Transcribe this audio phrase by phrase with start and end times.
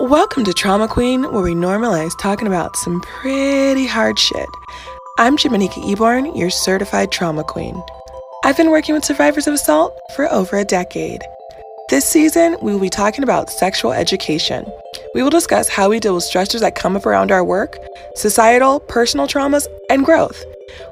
[0.00, 4.48] Welcome to Trauma Queen, where we normalize talking about some pretty hard shit.
[5.18, 7.82] I'm Jimanekia Eborn, your certified trauma queen.
[8.42, 11.20] I've been working with survivors of assault for over a decade.
[11.90, 14.64] This season, we will be talking about sexual education.
[15.14, 17.76] We will discuss how we deal with stressors that come up around our work,
[18.14, 20.42] societal, personal traumas, and growth,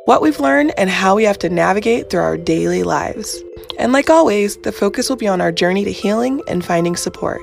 [0.04, 3.43] what we've learned, and how we have to navigate through our daily lives.
[3.79, 7.40] And like always, the focus will be on our journey to healing and finding support.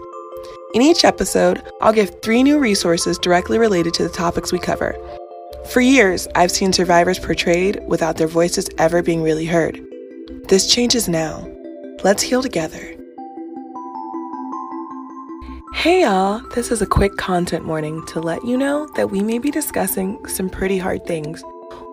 [0.76, 4.94] In each episode, I'll give three new resources directly related to the topics we cover.
[5.70, 9.82] For years, I've seen survivors portrayed without their voices ever being really heard.
[10.50, 11.50] This changes now.
[12.04, 12.94] Let's heal together.
[15.76, 19.40] Hey y'all, this is a quick content warning to let you know that we may
[19.40, 21.42] be discussing some pretty hard things,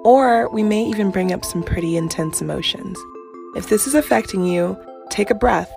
[0.03, 2.99] or we may even bring up some pretty intense emotions.
[3.55, 4.77] If this is affecting you,
[5.09, 5.73] take a breath,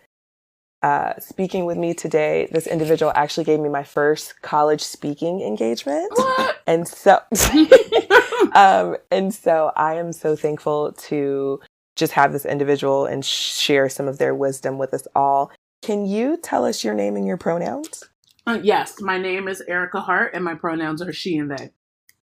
[0.82, 2.48] uh, speaking with me today.
[2.50, 6.62] This individual actually gave me my first college speaking engagement, What?
[6.66, 7.20] and so,
[8.54, 11.60] um, and so I am so thankful to
[11.96, 15.50] just have this individual and share some of their wisdom with us all.
[15.82, 18.04] Can you tell us your name and your pronouns?
[18.46, 21.70] Uh, yes, my name is Ericka Hart, and my pronouns are she and they.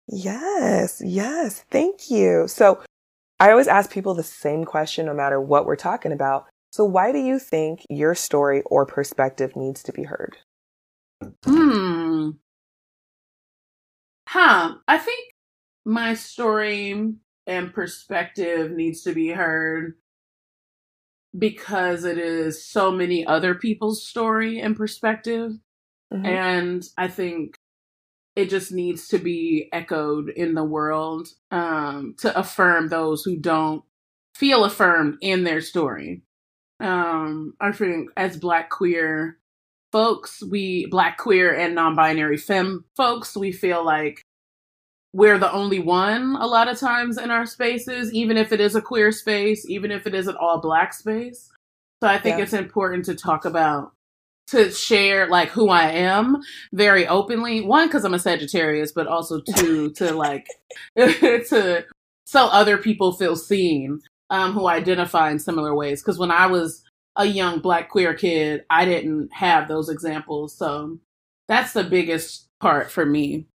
[0.09, 2.49] Yes, yes, thank you.
[2.49, 2.83] So,
[3.38, 6.47] I always ask people the same question no matter what we're talking about.
[6.72, 10.38] So, why do you think your story or perspective needs to be heard?
[11.44, 12.33] Hmm.
[14.28, 14.77] Huh.
[14.88, 15.34] I think
[15.84, 17.15] my story
[17.47, 19.94] and perspective needs to be heard
[21.38, 25.53] because it is so many other people's story and perspective.
[26.12, 26.27] Mhm.
[26.27, 27.56] And I think
[28.37, 33.84] it just needs to be echoed in the world um, to affirm those who don't
[34.37, 36.22] feel affirmed in their story.
[36.82, 39.38] Um, I think as Black queer
[39.93, 44.22] folks, we Black queer and non-binary femme folks, we feel like
[45.12, 48.75] we're the only one a lot of times in our spaces, even if it is
[48.75, 51.50] a queer space, even if it is an all Black space.
[52.03, 52.44] So I think Yeah.
[52.44, 53.93] it's important to talk about
[54.49, 56.38] to share like who I am
[56.72, 57.60] very openly.
[57.60, 60.47] One, because I'm a Sagittarius, but also two, to like
[60.97, 61.84] to
[62.25, 64.00] so other people feel seen
[64.32, 66.03] um, who identify in similar ways.
[66.03, 66.82] Because when I was
[67.16, 70.56] a young Black queer kid, I didn't have those examples.
[70.56, 70.98] So
[71.48, 73.47] that's the biggest part for me.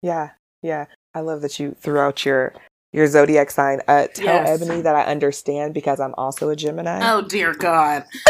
[0.00, 0.30] Yeah,
[0.62, 0.86] yeah.
[1.14, 2.54] I love that you threw out your
[2.92, 3.80] your zodiac sign.
[3.86, 4.62] Uh, tell Yes.
[4.62, 7.00] Ebony that I understand because I'm also a Gemini.
[7.02, 8.04] Oh dear God.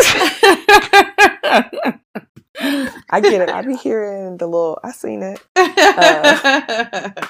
[3.11, 3.51] I get it.
[3.51, 4.81] I be hearing the little.
[4.83, 5.41] I seen it.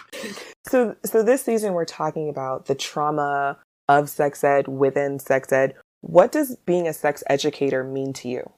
[0.67, 3.59] So, so this season we're talking about the trauma
[3.89, 5.75] of sex ed within sex ed.
[6.01, 8.53] What does being a sex educator mean to you?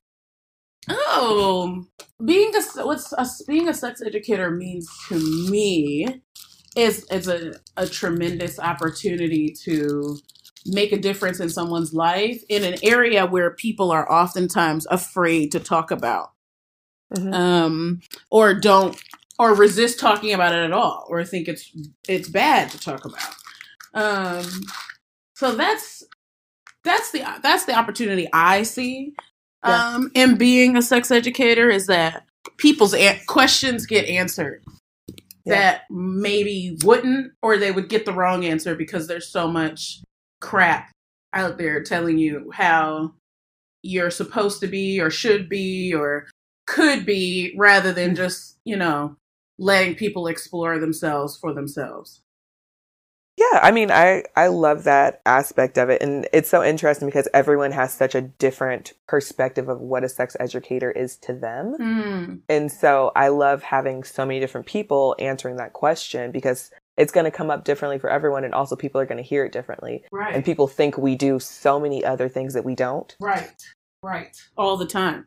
[0.89, 1.85] Oh,
[2.25, 5.17] being a what's a, being a sex educator means to
[5.51, 6.23] me
[6.77, 10.19] is is a, a tremendous opportunity to
[10.67, 15.61] make a difference in someone's life in an area where people are oftentimes afraid to
[15.61, 16.31] talk about
[17.15, 17.33] Mhm.
[17.35, 18.01] um
[18.31, 19.01] or don't
[19.39, 21.71] or resist talking about it at all or think it's
[22.09, 23.35] it's bad to talk about
[23.95, 24.45] um
[25.37, 26.03] so that's
[26.85, 29.15] that's the that's the opportunity i see
[29.65, 29.95] Yeah.
[29.97, 32.25] um in being a sex educator is that
[32.59, 34.63] people's a- questions get answered
[35.45, 35.55] Yeah.
[35.55, 40.03] that maybe wouldn't or they would get the wrong answer because there's so much
[40.41, 40.91] crap
[41.33, 43.13] out there telling you how
[43.83, 46.29] you're supposed to be or should be or
[46.67, 49.17] could be rather than just you know
[49.59, 52.21] letting people explore themselves for themselves
[53.37, 57.29] Yeah, I mean, I I love that aspect of it, and it's so interesting because
[57.35, 62.41] everyone has such a different perspective of what a sex educator is to them, Mm.
[62.49, 67.25] and so I love having so many different people answering that question because it's going
[67.25, 70.03] to come up differently for everyone and also people are going to hear it differently
[70.11, 70.35] Right.
[70.35, 73.53] and people think we do so many other things that we don't right.
[74.07, 74.41] Right.
[74.57, 75.27] All the time.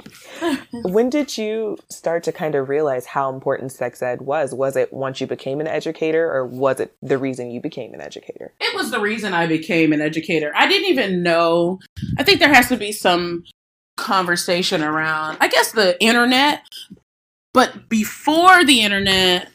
[0.84, 4.92] when did you start to kind of realize how important sex ed was was it
[4.92, 8.74] once you became an educator or was it the reason you became an educator it
[8.74, 10.52] was the reason I became an educator.
[10.54, 11.80] I didn't even know.
[12.18, 13.44] I think there has to be some
[13.96, 16.68] conversation around, I guess, the internet.
[17.54, 19.48] But before the internet,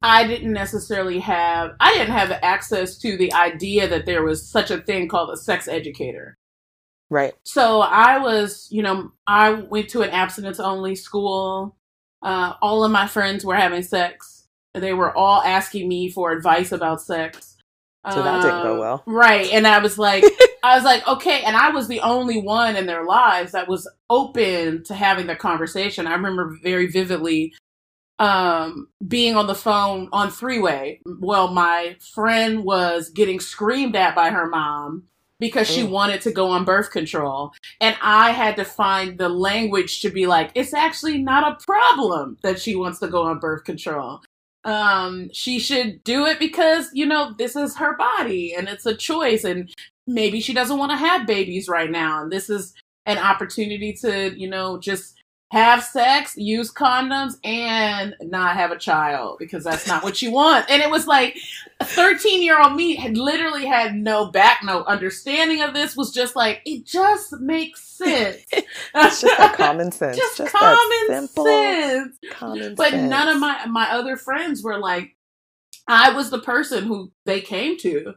[0.00, 4.70] I didn't necessarily have, I didn't have access to the idea that there was such
[4.70, 6.36] a thing called a sex educator.
[7.10, 11.76] Right So I was, you know, I went to an abstinence only school.
[12.22, 14.46] Uh, all of my friends were having sex.
[14.72, 17.56] They were all asking me for advice about sex.
[18.10, 19.02] So that didn't go Um, well.
[19.06, 19.50] Right.
[19.52, 20.24] And I was like,
[20.62, 21.42] I was like, okay.
[21.42, 25.36] And I was the only one in their lives that was open to having the
[25.36, 26.06] conversation.
[26.06, 27.54] I remember very vividly
[28.20, 34.14] um being on the phone on three way well my friend was getting screamed at
[34.14, 35.02] by her mom
[35.40, 35.90] because she Mm.
[35.90, 37.52] wanted to go on birth control.
[37.80, 42.38] And i had to find the language to be like it's actually not a problem
[42.42, 44.20] that she wants to go on birth control.
[44.64, 48.94] Um she should do it because you know this is her body and it's a
[48.96, 49.44] choice.
[49.44, 49.72] And
[50.06, 52.22] maybe she doesn't want to have babies right now.
[52.22, 52.74] And this is
[53.06, 55.14] an opportunity to you know just
[55.54, 60.68] have sex use condoms and not have a child because that's not what you want
[60.68, 61.36] and it was like
[61.78, 66.12] a 13 year old me had literally had no back no understanding of this was
[66.12, 70.16] just like it just makes sense It's just that common sense.
[70.16, 73.08] just, that common simple sense common but sense.
[73.08, 75.14] none of my my other friends were like
[75.86, 78.12] i was the person who they came to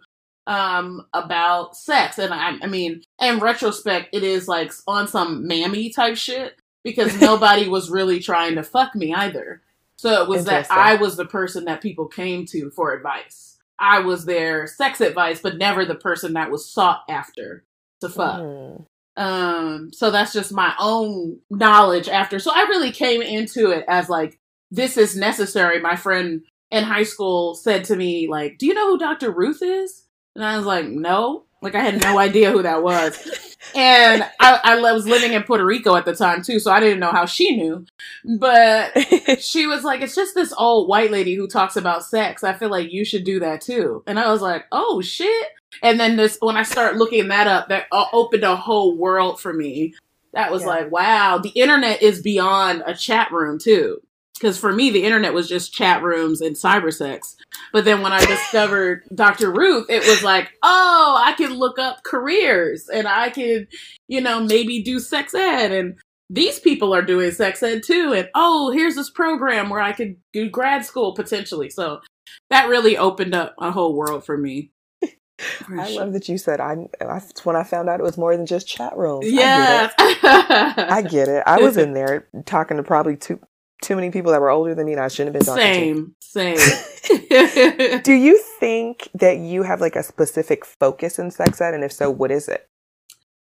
[0.47, 5.91] um about sex and i i mean in retrospect it is like on some mammy
[5.91, 6.55] type shit
[6.87, 9.61] because nobody was really trying to fuck me either
[9.97, 13.99] so it was that i was the person that people came to for advice i
[13.99, 17.63] was their sex advice but never the person that was sought after
[18.01, 18.85] to fuck Mm.
[19.17, 22.37] um, so that's just my own knowledge after.
[22.37, 24.37] So I really came into it as like,
[24.69, 25.79] this is necessary.
[25.81, 29.31] My friend in high school said to me, like, do you know who Dr.
[29.31, 30.03] Ruth is?
[30.35, 31.45] And I was like, no.
[31.61, 33.17] Like I had no idea who that was.
[33.75, 36.99] And I, I was living in Puerto Rico at the time too, so I didn't
[36.99, 37.85] know how she knew.
[38.37, 38.91] But
[39.41, 42.43] she was like, it's just this old white lady who talks about sex.
[42.43, 44.03] I feel like you should do that too.
[44.07, 45.47] And I was like, oh shit.
[45.83, 49.39] And then this, when I start looking that up, that uh, opened a whole world
[49.39, 49.93] for me.
[50.33, 50.67] That was Yeah.
[50.69, 54.01] like, wow, the internet is beyond a chat room too.
[54.39, 57.35] Because for me, the internet was just chat rooms and cyber sex.
[57.73, 59.51] But then when I discovered Dr.
[59.51, 63.67] Ruth, it was like, oh, I can look up careers and I could,
[64.07, 65.71] you know, maybe do sex ed.
[65.71, 65.95] And
[66.29, 68.13] these people are doing sex ed too.
[68.13, 71.69] And oh, here's this program where I could do grad school potentially.
[71.69, 72.01] So
[72.49, 74.71] that really opened up a whole world for me.
[75.69, 76.75] I love that you said I.
[76.99, 79.25] That's when I found out it was more than just chat rooms.
[79.27, 80.89] I get it.
[80.91, 81.43] I get it.
[81.45, 83.39] I was in there talking to probably too
[83.81, 86.55] too many people that were older than me, and I shouldn't have been talking same,
[86.55, 87.19] same.
[87.27, 88.01] to.
[88.03, 91.91] Do you think that you have like a specific focus in sex ed, and if
[91.91, 92.67] so, what is it?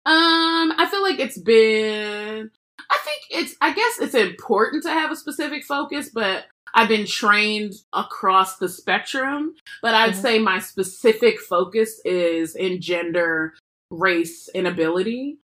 [0.06, 2.50] Um, I feel like it's been.
[2.90, 3.56] I think it's.
[3.62, 8.70] I guess it's important to have a specific focus, but I've been trained across the
[8.70, 9.56] spectrum.
[9.82, 10.22] But I'd Mhm.
[10.22, 13.54] say my specific focus is in gender,
[13.92, 15.38] race, and ability.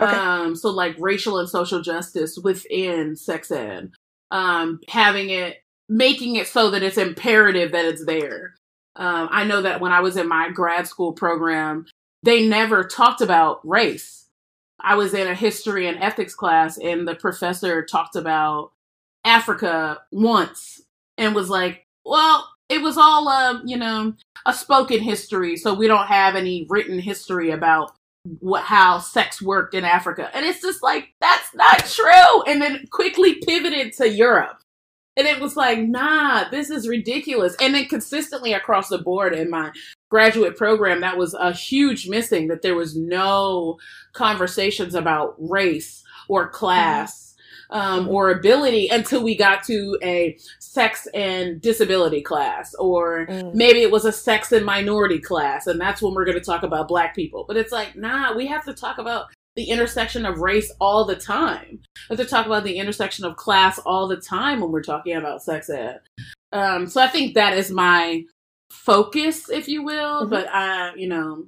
[0.00, 0.10] Okay.
[0.16, 3.92] Um, so like racial and social justice within sex ed.
[4.30, 8.54] Um, having it, making it so that it's imperative that it's there.
[8.96, 11.86] Um, I know that when I was in my grad school program,
[12.22, 14.26] they never talked about race.
[14.78, 18.72] I was in a history and ethics class, and the professor talked about
[19.24, 20.82] Africa once
[21.18, 24.14] and was like, well, it was all, um, you know,
[24.46, 27.92] a spoken history, so we don't have any written history about
[28.24, 30.30] what how sex worked in Africa.
[30.34, 32.42] And it's just like, that's not true.
[32.46, 34.58] And then quickly pivoted to Europe.
[35.16, 37.56] And it was like, nah, this is ridiculous.
[37.60, 39.72] And then consistently across the board in my
[40.10, 43.78] graduate program, that was a huge missing that there was no
[44.12, 47.29] conversations about race or class
[47.72, 53.54] um, or ability until we got to a sex and disability class or Mm.
[53.54, 56.62] maybe it was a sex and minority class and that's when we're going to talk
[56.62, 60.38] about black people but it's like nah we have to talk about the intersection of
[60.38, 64.16] race all the time we have to talk about the intersection of class all the
[64.16, 66.00] time when we're talking about sex ed
[66.52, 68.22] um, so i think that is my
[68.72, 70.30] focus if you will Mhm.
[70.30, 71.46] but i you know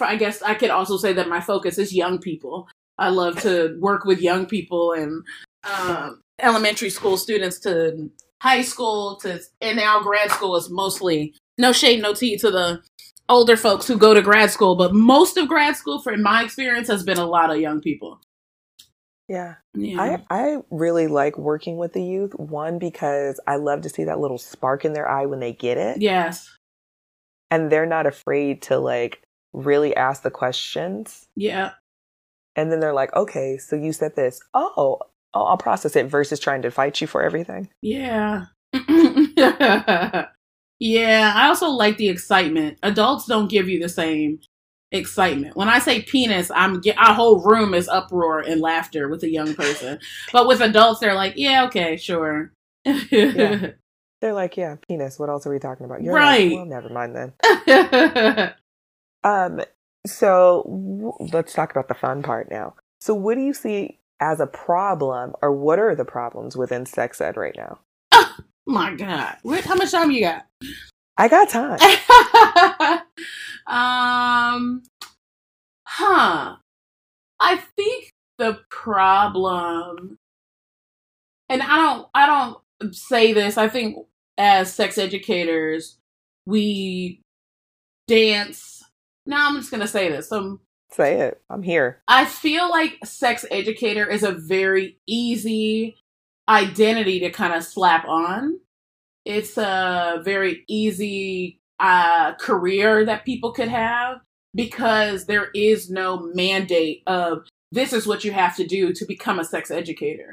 [0.00, 3.76] i guess i could also say that my focus is young people i love to
[3.80, 5.22] work with young people and
[5.64, 11.72] um, elementary school students to high school to and now grad school is mostly no
[11.72, 12.82] shade, no tea to the
[13.28, 16.88] older folks who go to grad school, but most of grad school, for my experience,
[16.88, 18.20] has been a lot of young people.
[19.28, 19.56] Yeah.
[19.74, 20.22] yeah.
[20.30, 22.32] I, I really like working with the youth.
[22.38, 25.76] One, because I love to see that little spark in their eye when they get
[25.76, 26.00] it.
[26.00, 26.50] Yes.
[27.50, 29.20] And they're not afraid to like
[29.52, 31.26] really ask the questions.
[31.36, 31.72] Yeah.
[32.58, 34.40] And then they're like, okay, so you said this.
[34.52, 34.98] Oh,
[35.32, 37.68] I'll process it versus trying to fight you for everything.
[37.82, 38.46] Yeah.
[40.80, 41.32] yeah.
[41.36, 42.78] I also like the excitement.
[42.82, 44.40] Adults don't give you the same
[44.90, 45.54] excitement.
[45.54, 49.54] When I say penis, I'm our whole room is uproar and laughter with a young
[49.54, 50.00] person.
[50.32, 52.50] but with adults, they're like, yeah, okay, sure.
[52.84, 53.70] yeah.
[54.20, 55.16] They're like, yeah, penis.
[55.16, 56.02] What else are we talking about?
[56.02, 56.50] You're right.
[56.50, 58.52] Like, well, never mind then.
[59.22, 59.60] um.
[60.08, 62.74] So w- let's talk about the fun part now.
[63.00, 67.20] So, what do you see as a problem, or what are the problems within sex
[67.20, 67.78] ed right now?
[68.12, 68.36] Oh
[68.66, 69.36] my God!
[69.64, 70.46] how much time you got?
[71.16, 71.78] I got time.
[73.66, 74.82] um,
[75.86, 76.56] huh.
[77.40, 80.18] I think the problem,
[81.48, 83.56] and I don't, I don't say this.
[83.56, 83.96] I think
[84.36, 85.98] as sex educators,
[86.46, 87.20] we
[88.06, 88.77] dance.
[89.28, 90.32] Now I'm just gonna say this.
[90.32, 90.58] Um,
[90.90, 91.40] say it.
[91.48, 92.02] I'm here.
[92.08, 95.96] I feel like sex educator is a very easy
[96.48, 98.58] identity to kind of slap on
[99.28, 104.20] it's a very easy uh, career that people could have
[104.54, 109.38] because there is no mandate of this is what you have to do to become
[109.38, 110.32] a sex educator.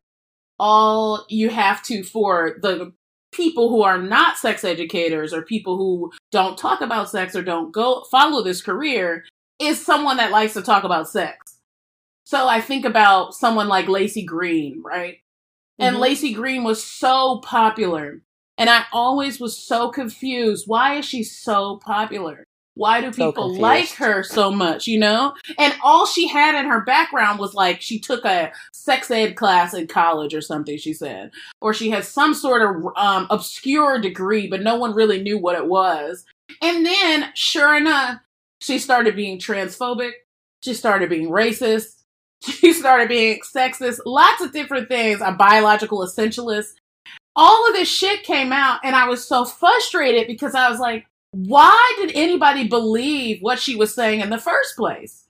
[0.58, 2.94] All you have to for the
[3.36, 7.72] people who are not sex educators or people who don't talk about sex or don't
[7.72, 9.26] go follow this career
[9.60, 11.60] is someone that likes to talk about sex.
[12.24, 15.18] So I think about someone like Laci Green, right?
[15.78, 16.04] And mm-hmm.
[16.04, 18.22] Laci Green was so popular
[18.58, 20.66] and I always was so confused.
[20.68, 22.46] Why is she so popular?
[22.76, 25.34] Why do people so like her so much, you know?
[25.58, 29.74] And all she had in her background was like she took a sex ed class
[29.74, 31.32] in college or something, she said.
[31.62, 35.56] Or she had some sort of um, obscure degree, but no one really knew what
[35.56, 36.26] it was.
[36.62, 38.20] And then, sure enough,
[38.60, 40.12] she started being transphobic.
[40.62, 41.92] She started being racist.
[42.42, 44.02] She started being sexist.
[44.06, 45.20] Lots of different things.
[45.20, 46.74] A biological essentialist
[47.36, 51.06] all of this shit came out and I was so frustrated because I was like,
[51.36, 55.26] why did anybody believe what she was saying in the first place?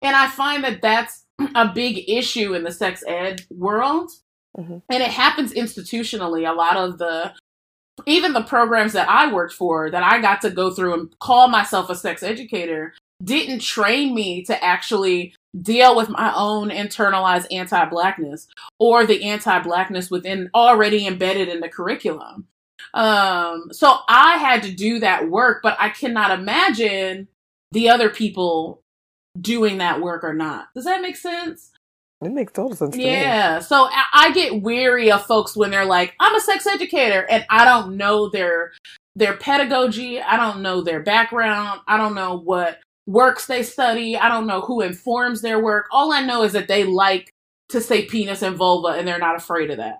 [0.00, 4.10] And I find that that's a big issue in the sex ed world.
[4.56, 4.78] Mm-hmm.
[4.90, 6.50] And it happens institutionally.
[6.50, 7.34] A lot of the,
[8.06, 11.48] even the programs that I worked for, that I got to go through and call
[11.48, 18.48] myself a sex educator, didn't train me to actually deal with my own internalized anti-blackness
[18.78, 22.46] or the anti-blackness within already embedded in the curriculum.
[22.94, 27.28] Um, so I had to do that work, but I cannot imagine
[27.72, 28.80] the other people
[29.38, 30.68] doing that work or not.
[30.74, 31.72] Does that make sense?
[32.22, 32.96] It makes total sense.
[32.96, 33.58] yeah.
[33.58, 37.44] So I, I get weary of folks when they're like, "I'm a sex educator," and
[37.50, 38.72] I don't know their
[39.16, 40.20] their pedagogy.
[40.20, 41.80] I don't know their background.
[41.86, 44.16] I don't know what works they study.
[44.16, 45.86] I don't know who informs their work.
[45.90, 47.30] All I know is that they like
[47.70, 49.98] to say penis and vulva and they're not afraid of that.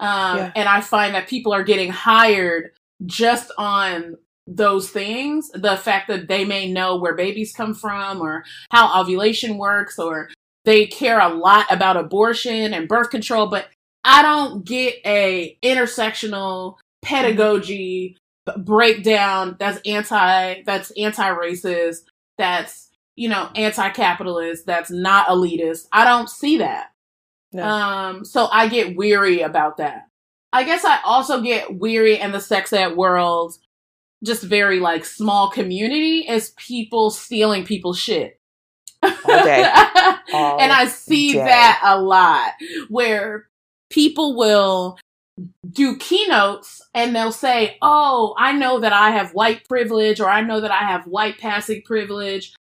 [0.00, 0.52] Um, yeah.
[0.54, 2.70] And I find that people are getting hired
[3.06, 4.16] just on
[4.48, 9.58] those things the fact that they may know where babies come from or how ovulation
[9.58, 10.30] works or
[10.64, 13.66] they care a lot about abortion and birth control but
[14.04, 18.16] i don't get a intersectional pedagogy
[18.56, 22.04] breakdown that's anti that's anti-racist
[22.38, 26.90] that's you know anti-capitalist that's not elitist i don't see that
[27.52, 27.62] no.
[27.62, 30.02] um so i get weary about that
[30.52, 33.56] i guess i also get weary in the sex ed world
[34.24, 38.40] just very like small community is people stealing people's shit
[39.02, 39.12] All
[39.44, 39.62] day.
[40.32, 41.38] All and i see day.
[41.44, 42.52] that a lot
[42.88, 43.48] where
[43.90, 44.98] people will
[45.70, 50.40] do keynotes and they'll say, Oh, I know that I have white privilege or I
[50.40, 52.54] know that I have white passing privilege.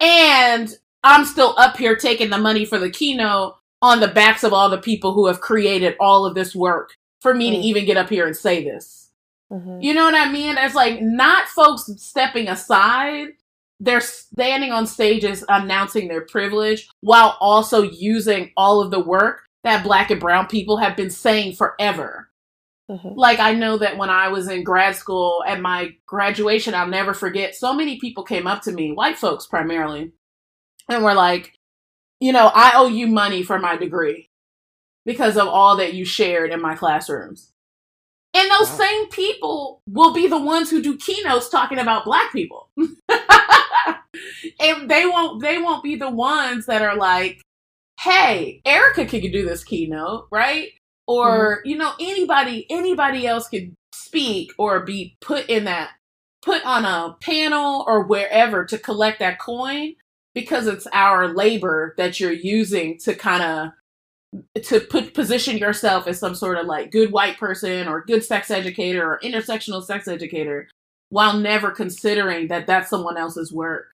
[0.00, 4.52] And I'm still up here taking the money for the keynote on the backs of
[4.52, 7.60] all the people who have created all of this work for me mm-hmm.
[7.60, 9.10] to even get up here and say this.
[9.52, 9.80] Mm-hmm.
[9.80, 10.56] You know what I mean?
[10.58, 13.28] It's like not folks stepping aside.
[13.80, 19.84] They're standing on stages announcing their privilege while also using all of the work that
[19.84, 22.28] black and brown people have been saying forever.
[22.90, 23.18] Mm-hmm.
[23.18, 27.14] Like I know that when I was in grad school at my graduation, I'll never
[27.14, 27.54] forget.
[27.54, 30.12] So many people came up to me, white folks primarily,
[30.88, 31.54] and were like,
[32.20, 34.28] "You know, I owe you money for my degree
[35.04, 37.52] because of all that you shared in my classrooms."
[38.32, 38.76] And those wow.
[38.76, 42.70] same people will be the ones who do keynotes talking about black people.
[42.76, 42.88] and
[44.88, 47.42] they won't they won't be the ones that are like,
[48.00, 50.68] hey, Ericka could do this keynote, right?
[51.06, 51.68] Or, mm-hmm.
[51.68, 55.90] you know, anybody anybody else could speak or be put in that
[56.42, 59.94] put on a panel or wherever to collect that coin
[60.34, 66.18] because it's our labor that you're using to kind of to put position yourself as
[66.18, 70.68] some sort of like good white person or good sex educator or intersectional sex educator
[71.08, 73.88] while never considering that that's someone else's work.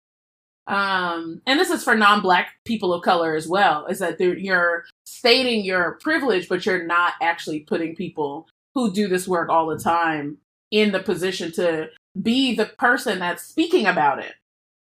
[0.66, 5.64] Um and this is for non-black people of color as well is that you're stating
[5.64, 10.38] your privilege but you're not actually putting people who do this work all the time
[10.70, 11.88] in the position to
[12.20, 14.34] be the person that's speaking about it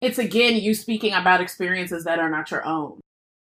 [0.04, 3.00] it's again you speaking about experiences that are not your own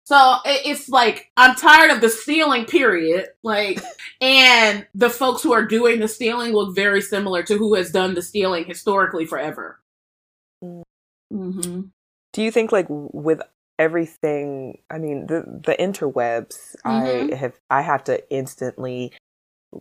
[0.06, 3.28] so it's like I'm tired of the stealing period.
[3.42, 3.80] Like,
[4.20, 8.14] and the folks who are doing the stealing look very similar to who has done
[8.14, 9.80] the stealing historically forever.
[10.62, 11.80] Mm-hmm.
[12.32, 13.42] Do you think, like, with
[13.80, 14.78] everything?
[14.88, 16.76] I mean, the the interwebs.
[16.84, 17.32] Mm-hmm.
[17.32, 19.12] I have I have to instantly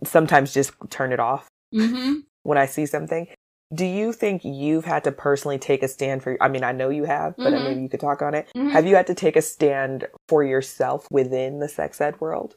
[0.04, 2.22] sometimes just turn it off mm-hmm.
[2.42, 3.28] when I see something
[3.76, 6.90] do you think you've had to personally take a stand for i mean i know
[6.90, 7.64] you have but mm-hmm.
[7.64, 8.48] maybe you could talk on it.
[8.56, 8.70] Mm-hmm.
[8.70, 12.56] have you had to take a stand for yourself within the sex ed world?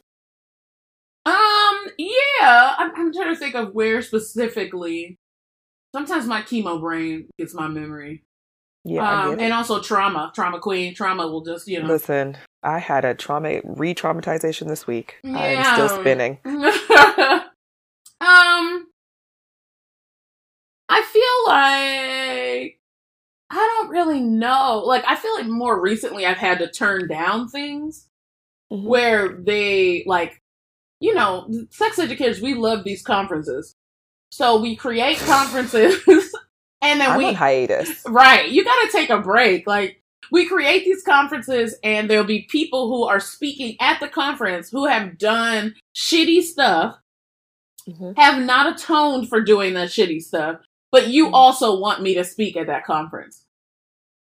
[1.25, 5.17] Um yeah i'm, I'm trying to think of where specifically.
[5.93, 8.23] Sometimes my chemo brain gets my memory.
[8.85, 11.87] Yeah um, and also trauma trauma queen trauma will just you know.
[11.87, 15.17] Listen i had a trauma re-traumatization this week.
[15.23, 15.63] Yeah.
[15.65, 16.39] i'm still spinning
[21.49, 22.79] like
[23.51, 24.83] I don't really know.
[24.85, 28.07] Like I feel like more recently I've had to turn down things
[28.71, 28.87] mm-hmm.
[28.87, 30.41] where they like
[31.01, 33.75] you know, sex educators, we love these conferences.
[34.31, 35.95] So we create conferences
[36.81, 38.03] and then I'm we on hiatus.
[38.05, 38.49] Right.
[38.49, 39.65] You gotta take a break.
[39.65, 44.69] Like we create these conferences and there'll be people who are speaking at the conference
[44.69, 46.97] who have done shitty stuff,
[47.87, 48.11] mm-hmm.
[48.17, 50.59] have not atoned for doing that shitty stuff,
[50.91, 51.35] but you mm-hmm.
[51.35, 53.45] also want me to speak at that conference.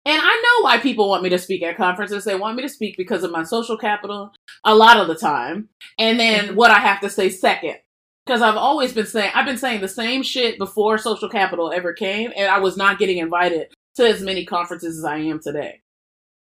[0.05, 2.25] And I know why people want me to speak at conferences.
[2.25, 4.33] They want me to speak because of my social capital
[4.65, 5.69] a lot of the time.
[5.99, 6.55] And then mm-hmm.
[6.55, 7.77] what I have to say second.
[8.25, 11.93] Because I've always been saying, I've been saying the same shit before social capital ever
[11.93, 15.81] came, and I was not getting invited to as many conferences as I am today.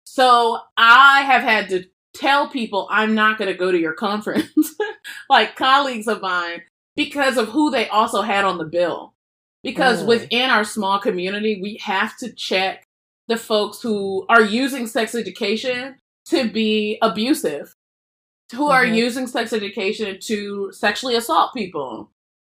[0.04, 4.74] So I have had to tell people I'm not going to go to your conference,
[5.30, 6.64] like colleagues of mine,
[6.96, 9.14] because of who they also had on the bill
[9.64, 10.08] because mm.
[10.08, 12.84] within our small community, we have to check
[13.28, 17.76] the folks who are using sex education to be abusive,
[18.52, 18.72] who mm-hmm.
[18.72, 22.10] are using sex education to sexually assault people,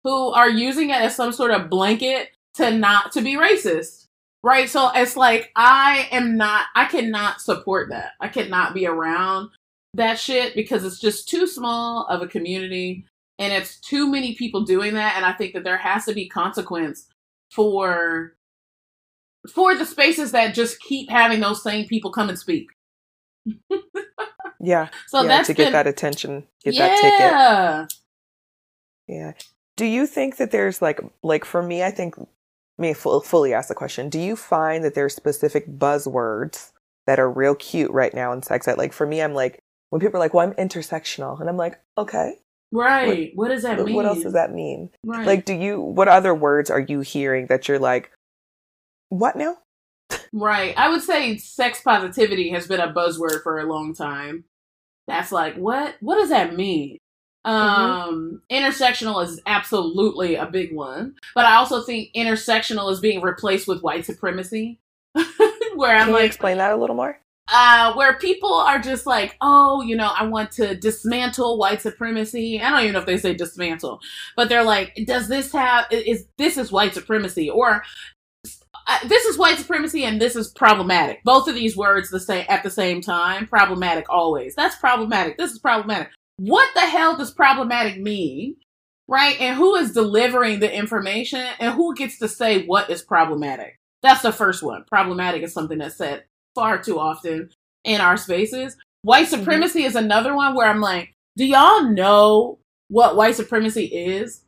[0.04, 4.06] who are using it as some sort of blanket to not to be racist.
[4.44, 4.68] Right?
[4.68, 8.12] So it's like I am not I cannot support that.
[8.20, 9.50] I cannot be around
[9.94, 13.04] that shit because it's just too small of a community
[13.38, 16.28] and it's too many people doing that and i think that there has to be
[16.28, 17.06] consequence
[17.50, 18.34] for
[19.48, 22.68] for the spaces that just keep having those same people come and speak.
[24.60, 24.88] Yeah.
[25.08, 26.86] So yeah, that's to been, get that attention get yeah.
[26.86, 27.98] that ticket.
[29.08, 29.32] Yeah.
[29.76, 32.14] Do you think that there's like like for me i think
[32.78, 34.08] me fully ask the question.
[34.08, 36.70] Do you find that there's specific buzzwords
[37.06, 39.58] that are real cute right now in sex ed like for me i'm like
[39.90, 42.34] when people are like well i'm intersectional and i'm like okay
[42.72, 43.32] Right.
[43.34, 43.96] What, what does that what, mean?
[43.96, 44.90] What else does that mean?
[45.04, 45.26] Right.
[45.26, 48.10] Like, do you, what other words are you hearing that you're like,
[49.10, 49.58] what now?
[50.32, 50.74] Right.
[50.76, 54.44] I would say sex positivity has been a buzzword for a long time.
[55.06, 55.96] That's like, what?
[56.00, 56.98] What does that mean?
[57.46, 57.50] Mm-hmm.
[57.50, 58.64] Um, mm-hmm.
[58.64, 63.82] intersectional is absolutely a big one, but I also think intersectional is being replaced with
[63.82, 64.78] white supremacy.
[65.74, 67.18] Where I'm Can like, explain that a little more
[67.52, 72.60] uh, where people are just like, oh, you know, I want to dismantle white supremacy.
[72.60, 74.00] I don't even know if they say dismantle,
[74.36, 77.82] but they're like, does this have is this is white supremacy or
[78.86, 81.22] uh, this is white supremacy and this is problematic.
[81.24, 83.46] Both of these words the same at the same time.
[83.46, 84.54] Problematic always.
[84.54, 85.36] That's problematic.
[85.36, 86.08] This is problematic.
[86.38, 88.56] What the hell does problematic mean?
[89.08, 89.38] Right?
[89.40, 93.78] And who is delivering the information and who gets to say what is problematic?
[94.02, 94.84] That's the first one.
[94.88, 97.50] Problematic is something that's said far too often
[97.84, 98.76] in our spaces.
[99.02, 99.36] White mm-hmm.
[99.36, 99.88] supremacy mm-hmm.
[99.88, 104.44] is another one where I'm like, do y'all know what white supremacy is?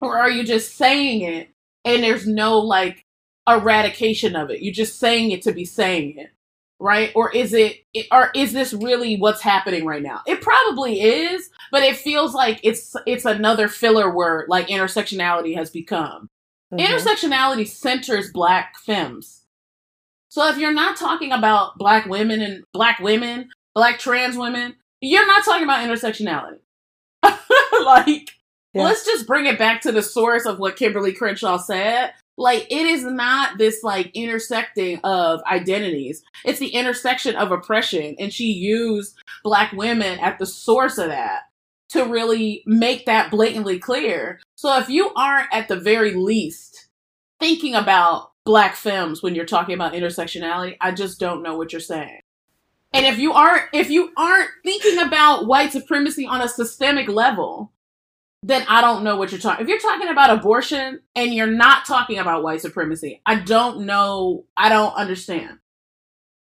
[0.00, 1.50] Or are you just saying it
[1.84, 3.04] and there's no like
[3.48, 4.60] eradication of it?
[4.62, 6.30] You're just saying it to be saying it.
[6.80, 7.12] right?
[7.14, 10.22] Or is it, or is this really what's happening right now?
[10.26, 15.70] It probably is, but it feels like it's it's another filler word, like intersectionality has
[15.70, 16.28] become.
[16.72, 16.84] Mm-hmm.
[16.84, 19.42] Intersectionality centers Black femmes.
[20.38, 25.26] So if you're not talking about Black women and Black women, Black trans women, you're
[25.26, 26.60] not talking about intersectionality.
[27.84, 28.30] like,
[28.72, 28.84] yeah.
[28.84, 32.86] let's just bring it back to the source of what Kimberly Crenshaw said like it
[32.86, 39.18] is not this like intersecting of identities it's the intersection of oppression and she used
[39.42, 41.48] black women at the source of that
[41.88, 46.86] to really make that blatantly clear so if you aren't at the very least
[47.40, 51.80] thinking about black femmes when you're talking about intersectionality i just don't know what you're
[51.80, 52.20] saying
[52.92, 57.72] and if you aren't if you aren't thinking about white supremacy on a systemic level
[58.42, 59.64] then I don't know what you're talking.
[59.64, 64.44] If you're talking about abortion and you're not talking about white supremacy, I don't know.
[64.56, 65.58] I don't understand.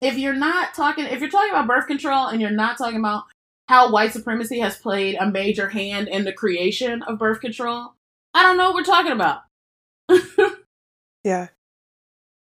[0.01, 3.25] If you're not talking, if you're talking about birth control and you're not talking about
[3.68, 7.94] how white supremacy has played a major hand in the creation of birth control,
[8.35, 9.42] I don't know what we're talking about.
[11.25, 11.49] yeah.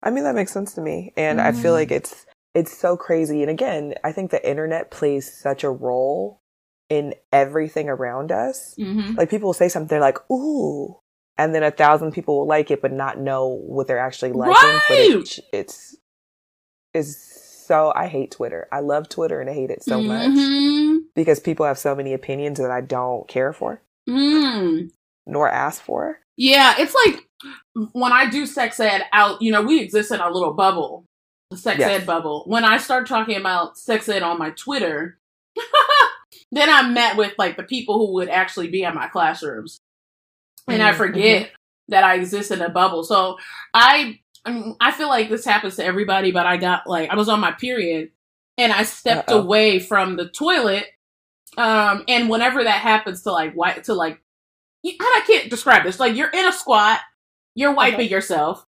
[0.04, 1.48] I mean that makes sense to me and mm-hmm.
[1.48, 1.74] I feel mm-hmm.
[1.74, 6.42] like it's it's so crazy and again, I think the internet plays such a role
[6.92, 8.76] in everything around us.
[8.78, 9.16] Mm-hmm.
[9.16, 10.98] Like people will say something, they're like, ooh.
[11.38, 14.54] And then a thousand people will like it, but not know what they're actually liking.
[14.54, 14.82] Right.
[14.90, 15.96] But it, it's,
[16.94, 17.18] is
[17.66, 18.68] so, I hate Twitter.
[18.74, 20.96] I love Twitter and I hate it so mm-hmm.
[20.98, 24.90] much because people have so many opinions that I don't care for mm.
[25.26, 26.20] nor ask for.
[26.36, 26.76] Yeah.
[26.78, 27.26] It's like
[27.94, 31.06] when I do sex ed out, you know, we exist in a little bubble,
[31.50, 32.02] the sex yes.
[32.02, 32.44] ed bubble.
[32.48, 35.18] When I start talking about sex ed on my Twitter,
[36.52, 39.80] then I'm met with like the people who would actually be in my classrooms.
[40.68, 40.88] And mm-hmm.
[40.88, 41.54] I forget mm-hmm.
[41.90, 43.04] that I exist in a bubble.
[43.04, 43.38] So
[43.74, 47.16] I I, mean, I feel like this happens to everybody, but I got like I
[47.16, 48.12] was on my period
[48.58, 49.42] and I stepped Uh-oh.
[49.42, 50.86] away from the toilet.
[51.58, 54.22] Um, and whenever that happens to like white to like
[54.86, 56.00] I can't describe this.
[56.00, 57.00] Like you're in a squat,
[57.56, 58.10] you're wiping okay.
[58.10, 58.66] yourself.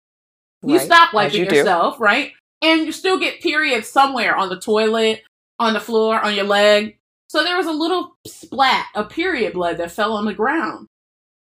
[0.63, 0.87] You right.
[0.87, 2.05] stop wiping you yourself, do.
[2.05, 2.33] right?
[2.63, 5.23] And you still get periods somewhere on the toilet,
[5.59, 6.99] on the floor, on your leg.
[7.29, 10.87] So there was a little splat of period blood that fell on the ground.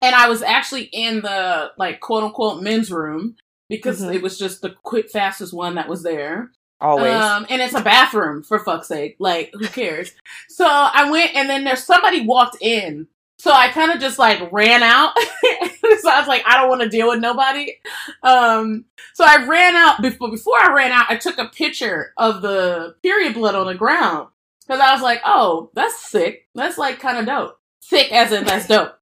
[0.02, 3.36] And I was actually in the like quote unquote men's room
[3.68, 4.12] because mm-hmm.
[4.12, 6.50] it was just the quick fastest one that was there.
[6.80, 7.12] Always.
[7.12, 9.16] Um, and it's a bathroom for fuck's sake.
[9.18, 10.12] Like, who cares?
[10.48, 13.06] so I went and then there's somebody walked in.
[13.44, 15.12] So I kind of just like ran out.
[15.18, 17.74] so I was like, I don't want to deal with nobody.
[18.22, 22.40] Um, so I ran out before before I ran out, I took a picture of
[22.40, 24.28] the period blood on the ground.
[24.62, 26.48] Because I was like, oh, that's sick.
[26.54, 27.58] That's like kind of dope.
[27.80, 28.94] Sick as in that's dope.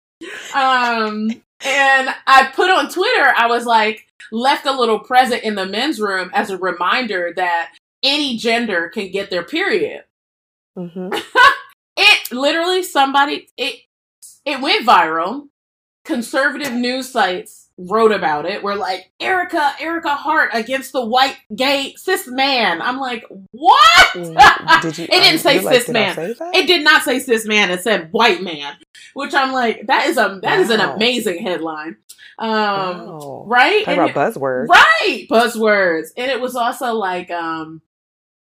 [0.56, 1.30] Um,
[1.64, 6.00] and I put on Twitter, I was like, left a little present in the men's
[6.00, 10.02] room as a reminder that any gender can get their period.
[10.76, 11.14] Mm-hmm.
[11.96, 13.82] it literally somebody it
[14.44, 15.48] it went viral.
[16.04, 18.62] Conservative news sites wrote about it.
[18.62, 22.82] We're like, Ericka, Ericka Hart against the white gay cis man.
[22.82, 24.12] I'm like, what?
[24.12, 24.26] Did
[24.98, 26.14] you, it didn't um, say cis like, man.
[26.14, 27.70] Say it did not say cis man.
[27.70, 28.74] It said white man,
[29.14, 30.60] which I'm like, that is a that wow.
[30.60, 31.96] is an amazing headline.
[32.38, 33.44] Um, wow.
[33.46, 33.84] right?
[33.84, 34.68] Talk about buzzwords.
[34.68, 35.26] Right.
[35.30, 36.08] Buzzwords.
[36.16, 37.80] And it was also like, um,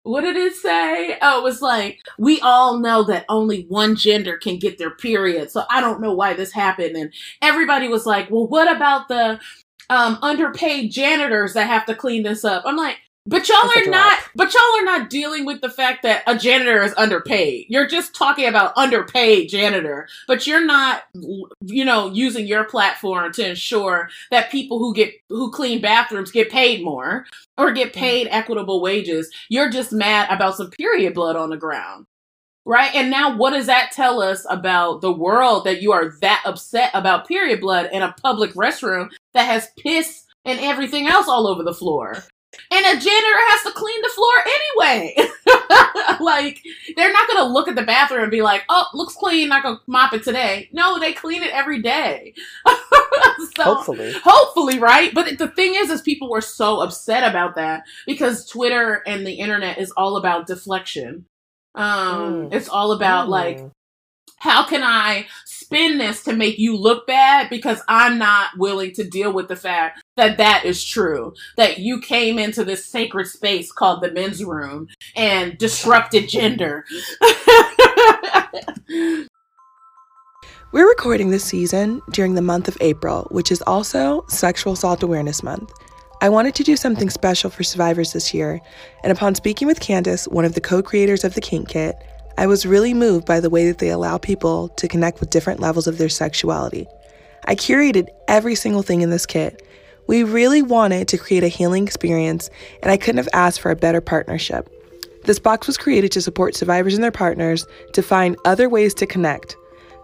[0.03, 1.17] what did it say?
[1.21, 5.51] Oh, it was like, we all know that only one gender can get their period.
[5.51, 6.95] So I don't know why this happened.
[6.95, 9.39] And everybody was like, well, what about the
[9.89, 12.63] um, underpaid janitors that have to clean this up?
[12.65, 16.01] I'm like, but y'all That's are not but y'all are not dealing with the fact
[16.03, 17.67] that a janitor is underpaid.
[17.69, 23.47] You're just talking about underpaid janitor, but you're not you know using your platform to
[23.47, 27.25] ensure that people who get who clean bathrooms get paid more
[27.59, 27.97] or get mm.
[27.97, 29.29] paid equitable wages.
[29.49, 32.07] You're just mad about some period blood on the ground.
[32.65, 32.93] Right?
[32.93, 36.91] And now what does that tell us about the world that you are that upset
[36.93, 41.63] about period blood in a public restroom that has piss and everything else all over
[41.63, 42.23] the floor?
[42.69, 45.15] And a janitor has to clean the floor anyway.
[46.19, 46.61] like,
[46.95, 49.63] they're not going to look at the bathroom and be like, oh, looks clean, not
[49.63, 50.69] going to mop it today.
[50.73, 52.33] No, they clean it every day.
[53.55, 54.13] so, hopefully.
[54.23, 55.13] Hopefully, right?
[55.13, 59.33] But the thing is, is people were so upset about that because Twitter and the
[59.33, 61.25] internet is all about deflection.
[61.75, 62.53] Um, mm.
[62.53, 63.31] It's all about mm.
[63.31, 63.59] like,
[64.37, 65.27] how can I
[65.71, 67.49] spin this to make you look bad?
[67.49, 71.33] Because I'm not willing to deal with the fact that that is true.
[71.55, 76.83] That you came into this sacred space called the men's room and disrupted gender.
[80.73, 85.41] We're recording this season during the month of April, which is also Sexual Assault Awareness
[85.41, 85.71] Month.
[86.21, 88.59] I wanted to do something special for survivors this year,
[89.03, 91.95] and upon speaking with Candace, one of the co creators of the Kink Kit,
[92.41, 95.59] I was really moved by the way that they allow people to connect with different
[95.59, 96.87] levels of their sexuality.
[97.45, 99.61] I curated every single thing in this kit.
[100.07, 102.49] We really wanted to create a healing experience,
[102.81, 104.67] and I couldn't have asked for a better partnership.
[105.25, 109.05] This box was created to support survivors and their partners to find other ways to
[109.05, 109.55] connect.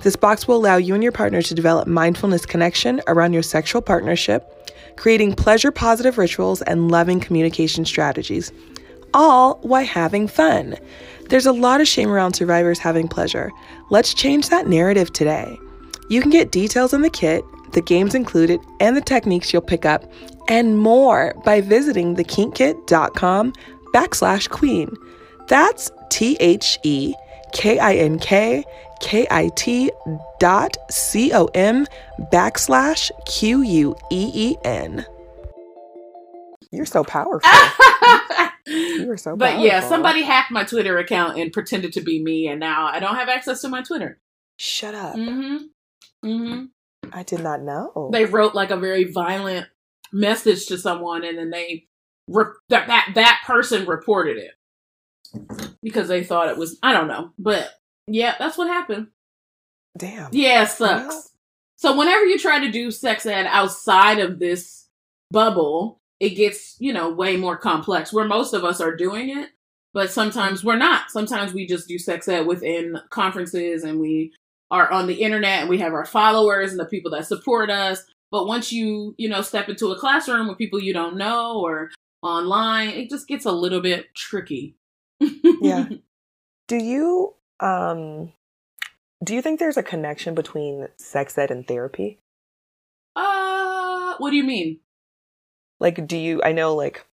[0.04, 3.82] This box will allow you and your partner to develop mindfulness connection around your sexual
[3.82, 8.52] partnership, creating pleasure positive rituals and loving communication strategies,
[9.14, 10.76] all while having fun.
[11.30, 13.52] There's a lot of shame around survivors having pleasure.
[13.90, 15.58] Let's change that narrative today.
[16.10, 17.44] You can get details on the kit,
[17.74, 20.10] the games included, and the techniques you'll pick up,
[20.48, 23.54] and more by visiting thekinkkit.com
[23.94, 24.96] backslash queen.
[25.48, 27.14] That's T H E
[27.54, 28.64] K I N K
[29.02, 29.92] K I T
[30.40, 31.86] dot C O M
[32.32, 35.06] backslash Q U E E N.
[36.72, 37.50] You're so powerful.
[38.68, 39.66] you are so But powerful.
[39.66, 43.16] yeah, somebody hacked my Twitter account and pretended to be me, and now I don't
[43.16, 44.20] have access to my Twitter.
[44.58, 45.16] Shut up.
[45.16, 46.28] Mm-hmm.
[46.28, 46.66] Mm-hmm.
[47.14, 48.10] I did not know.
[48.12, 49.68] They wrote like a very violent
[50.12, 51.86] message to someone, and then they
[52.28, 54.52] re- that that that person reported it
[55.82, 57.70] because they thought it was I don't know, but
[58.08, 59.08] yeah, that's what happened.
[59.98, 60.30] Damn.
[60.32, 61.08] Yeah, it sucks.
[61.08, 61.24] Well-
[61.80, 64.88] so whenever you try to do sex ed outside of this
[65.30, 69.50] bubble, it gets, you know, way more complex where most of us are doing it,
[69.94, 71.12] but sometimes we're not.
[71.12, 74.34] Sometimes we just do sex ed within conferences and we
[74.72, 78.04] are on the internet and we have our followers and the people that support us.
[78.32, 81.92] But once you, you know, step into a classroom with people you don't know or
[82.22, 84.76] online, it just gets a little bit tricky.
[85.62, 85.88] Yeah.
[86.68, 88.34] Do you um
[89.24, 92.20] do you think there's a connection between sex ed and therapy?
[93.16, 94.80] uh, what do you mean?
[95.80, 97.06] Like do you I know like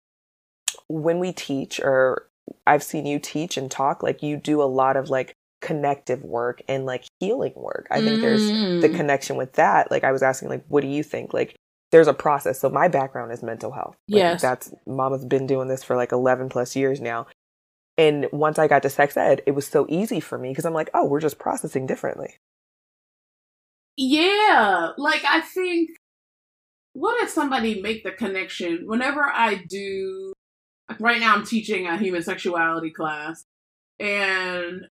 [0.89, 2.29] when we teach or
[2.67, 6.61] I've seen you teach and talk like you do a lot of like connective work
[6.69, 7.87] and like healing work.
[7.91, 8.97] I think there's the Mm.
[8.97, 9.91] connection with that.
[9.91, 11.33] Like I was asking like what do you think?
[11.33, 11.55] Like
[11.93, 12.59] there's a process.
[12.61, 13.97] So my background is mental health.
[14.09, 14.43] Like, Yes.
[14.43, 17.27] That's mama's been doing this for like 11 plus years now.
[17.99, 20.73] And once I got to sex ed, it was so easy for me because I'm
[20.73, 22.39] like, oh, we're just processing differently.
[23.97, 25.91] Yeah, like I think
[26.95, 28.87] what if somebody make the connection?
[28.87, 30.33] Whenever I do
[30.89, 33.45] like right now I'm teaching a human sexuality class
[33.99, 34.87] and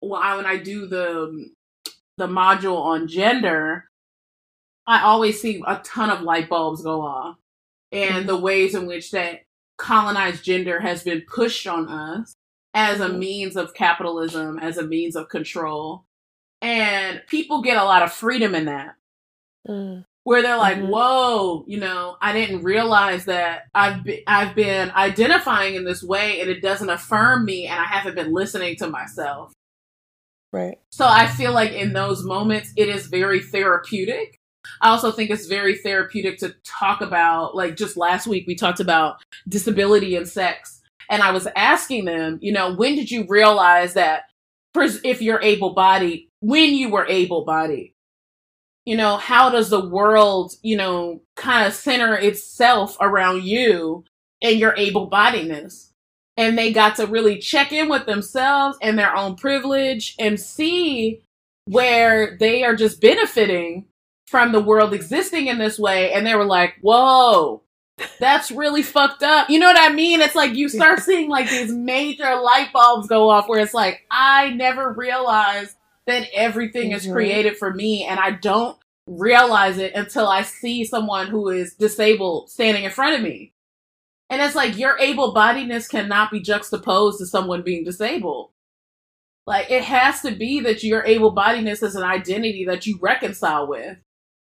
[0.00, 1.50] well, I, when I do the
[2.16, 3.88] the module on gender
[4.86, 7.36] I always see a ton of light bulbs go off
[7.90, 8.26] and mm-hmm.
[8.26, 9.40] the ways in which that
[9.78, 12.34] colonized gender has been pushed on us
[12.74, 13.18] as a mm-hmm.
[13.18, 16.04] means of capitalism as a means of control
[16.60, 18.94] and people get a lot of freedom in that
[19.68, 20.04] mm.
[20.24, 20.88] Where they're like Mhm.
[20.88, 26.40] whoa you know i didn't realize that i've been i've been identifying in this way
[26.40, 29.52] and it doesn't affirm me and i haven't been listening to myself
[30.52, 30.78] Right.
[30.90, 34.36] so i feel like in those moments it is very therapeutic
[34.82, 38.80] i also think it's very therapeutic to talk about like just last week we talked
[38.80, 39.16] about
[39.48, 44.24] disability and sex and i was asking them you know when did you realize that
[45.04, 47.92] if you're able bodied when you were able bodied
[48.84, 54.04] you know how does the world you know kind of center itself around you
[54.42, 55.92] and your able bodiedness
[56.36, 61.22] and they got to really check in with themselves and their own privilege and see
[61.66, 63.86] where they are just benefiting
[64.26, 66.12] from the world existing in this way.
[66.12, 67.62] And they were like whoa
[68.18, 69.50] that's really fucked up.
[69.50, 70.20] You know what i mean?
[70.20, 74.06] It's like you start seeing like these major light bulbs go off where it's like
[74.10, 77.12] i never realized that everything is Mhm.
[77.12, 82.50] created for me and I don't realize it until I see someone who is disabled
[82.50, 83.52] standing in front of me.
[84.30, 88.50] And it's like your able bodiedness cannot be juxtaposed to someone being disabled.
[89.46, 93.66] Like it has to be that your able bodiedness is an identity that you reconcile
[93.66, 93.98] with,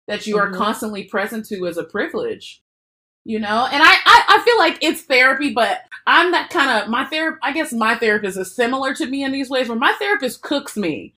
[0.06, 0.56] that you are Mhm.
[0.56, 2.62] constantly present to as a privilege.
[3.24, 6.88] You know, and I, I, I feel like it's therapy, but I'm that kind of
[6.90, 7.44] my therapist.
[7.44, 10.76] I guess my therapist is similar to me in these ways, where my therapist cooks
[10.76, 11.14] me,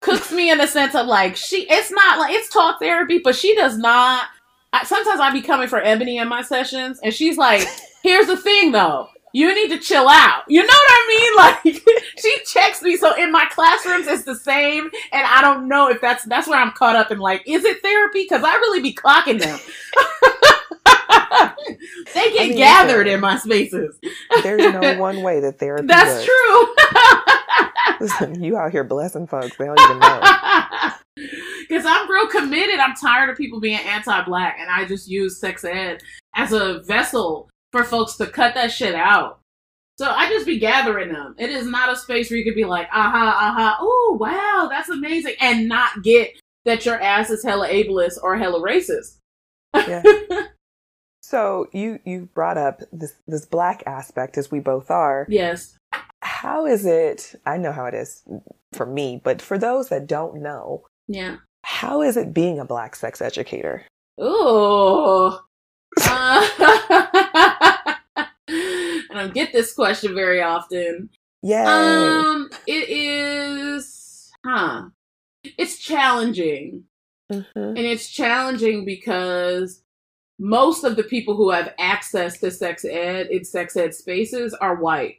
[0.00, 1.66] cooks me in the sense of like she.
[1.68, 4.24] It's not like it's talk therapy, but she does not.
[4.72, 7.66] I, sometimes I be coming for Ebony in my sessions, and she's like,
[8.02, 10.42] "Here's the thing, though." You need to chill out.
[10.48, 11.20] You know what I mean?
[11.40, 11.82] Like
[12.18, 12.96] she checks me.
[12.96, 16.60] So in my classrooms, it's the same, and I don't know if that's that's where
[16.60, 17.18] I'm caught up in.
[17.18, 18.24] Like, is it therapy?
[18.24, 19.58] Because I really be clocking them.
[22.14, 23.98] they get I mean, gathered in my spaces.
[24.42, 26.24] There's no one way that therapy That's works.
[26.26, 26.74] true.
[28.00, 29.56] Listen, you out here blessing folks.
[29.56, 30.20] They don't even know.
[31.68, 32.80] Because I'm real committed.
[32.80, 36.02] I'm tired of people being anti black, and I just use sex ed
[36.34, 39.40] as a vessel for folks to cut that shit out.
[39.98, 41.34] So I just be gathering them.
[41.38, 44.88] It is not a space where you could be like, aha, aha, oh wow, that's
[44.88, 46.30] amazing, and not get
[46.64, 49.18] that your ass is hella ableist or hella racist.
[49.74, 50.02] Yeah.
[51.30, 55.26] So you you brought up this this black aspect as we both are.
[55.28, 55.76] Yes.
[56.22, 57.34] How is it?
[57.46, 58.22] I know how it is
[58.72, 61.36] for me, but for those that don't know, Yeah.
[61.64, 63.86] how is it being a black sex educator?
[64.20, 65.32] Ooh.
[66.02, 66.46] Uh,
[68.48, 71.10] I don't get this question very often.
[71.42, 71.64] Yeah.
[71.66, 74.88] Um, it is, huh?
[75.44, 76.84] It's challenging,
[77.32, 77.46] Mhm.
[77.54, 79.82] and it's challenging because
[80.40, 84.76] most of the people who have access to sex ed in sex ed spaces are
[84.76, 85.16] white,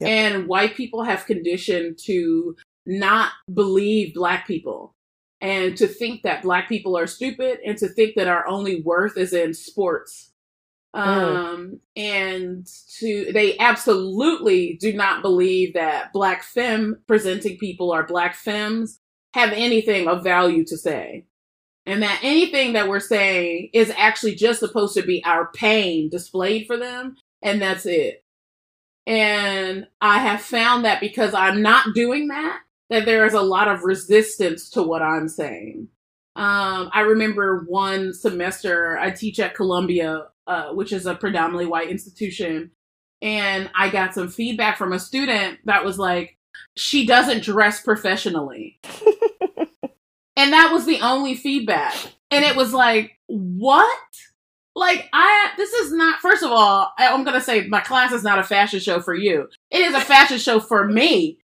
[0.00, 0.08] Yep.
[0.10, 4.94] and white people have conditioned to not believe black people.
[5.42, 9.16] And to think that black people are stupid and to think that our only worth
[9.16, 10.32] is in sports.
[10.92, 12.66] Um and
[12.98, 18.98] to they absolutely do not believe that black femme presenting people or black femmes
[19.34, 21.26] have anything of value to say
[21.86, 26.66] and that anything that we're saying is actually just supposed to be our pain displayed
[26.66, 28.24] for them and that's it.
[29.06, 33.68] And i have found that because i'm not doing that that there is a lot
[33.68, 35.88] of resistance to what i'm saying.
[36.36, 41.90] Um, I remember one semester I teach at Columbia, uh, which is a predominantly white
[41.90, 42.70] institution,
[43.20, 46.38] and I got some feedback from a student that was like,
[46.76, 48.80] "She doesn't dress professionally,"
[50.40, 51.94] and that was the only feedback.
[52.30, 53.98] And it was like, "What?"
[54.76, 56.20] Like I, this is not.
[56.20, 59.14] First of all, I- I'm gonna say my class is not a fashion show for
[59.14, 59.48] you.
[59.70, 61.38] It is a fashion show for me.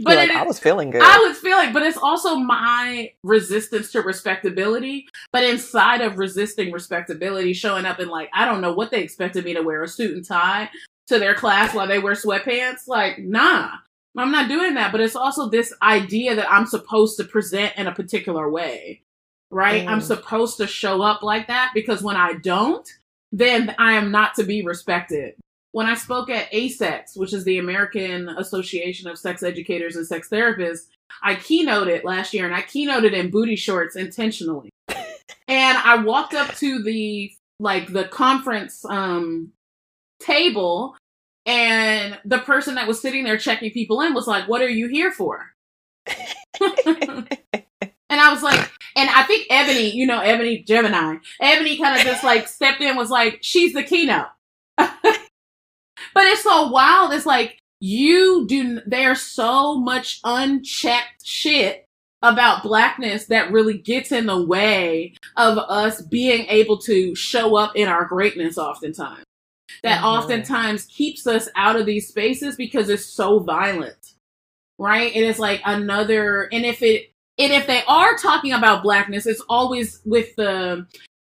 [0.00, 1.00] But like, it, I was feeling good.
[1.02, 5.06] I was feeling, but it's also my resistance to respectability.
[5.32, 9.44] But inside of resisting respectability, showing up in like, I don't know what they expected
[9.44, 10.68] me to wear a suit and tie
[11.06, 12.86] to their class while they wear sweatpants.
[12.86, 13.70] Like, nah,
[14.16, 14.92] I'm not doing that.
[14.92, 19.02] But it's also this idea that I'm supposed to present in a particular way,
[19.50, 19.84] right?
[19.84, 19.88] Mm.
[19.88, 22.88] I'm supposed to show up like that because when I don't,
[23.32, 25.34] then I am not to be respected
[25.74, 30.28] when I spoke at AASECT, which is the American Association of Sex Educators and Sex
[30.28, 30.86] Therapists,
[31.20, 34.70] I keynoted last year and I keynoted in booty shorts intentionally.
[34.88, 35.02] and
[35.48, 39.50] I walked up to the like the conference um
[40.20, 40.96] table
[41.46, 44.88] and the person that was sitting there checking people in was like, "What are you
[44.88, 45.52] here for?"
[46.06, 47.26] and
[48.10, 52.24] I was like, and I think Ebony, you know, Ebony Gemini, Ebony kind of just
[52.24, 54.28] like stepped in, was like, "She's the keynote."
[56.14, 57.12] But it's so wild.
[57.12, 58.80] It's like you do.
[58.86, 61.88] There's so much unchecked shit
[62.22, 67.76] about blackness that really gets in the way of us being able to show up
[67.76, 68.56] in our greatness.
[68.56, 69.24] Oftentimes,
[69.82, 70.04] that Mhm.
[70.04, 74.14] oftentimes keeps us out of these spaces because it's so violent,
[74.78, 75.14] right?
[75.14, 76.48] And it's like another.
[76.52, 80.86] And if it and if they are talking about blackness, it's always with the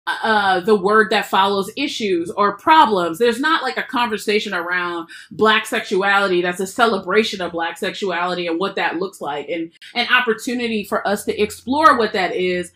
[0.09, 3.19] uh, the word that follows issues or problems.
[3.19, 8.61] There's not like a conversation around black sexuality that's a celebration of black sexuality and
[8.61, 12.71] what that looks like and an opportunity for us to explore what that is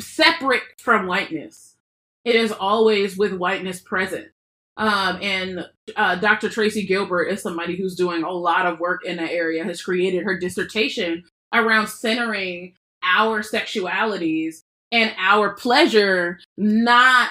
[0.00, 1.76] separate from whiteness.
[2.24, 4.31] It is always with whiteness present.
[4.76, 6.48] Um, and uh, Dr.
[6.48, 10.24] Tracy Gilbert is somebody who's doing a lot of work in that area, has created
[10.24, 17.30] her dissertation around centering our sexualities and our pleasure not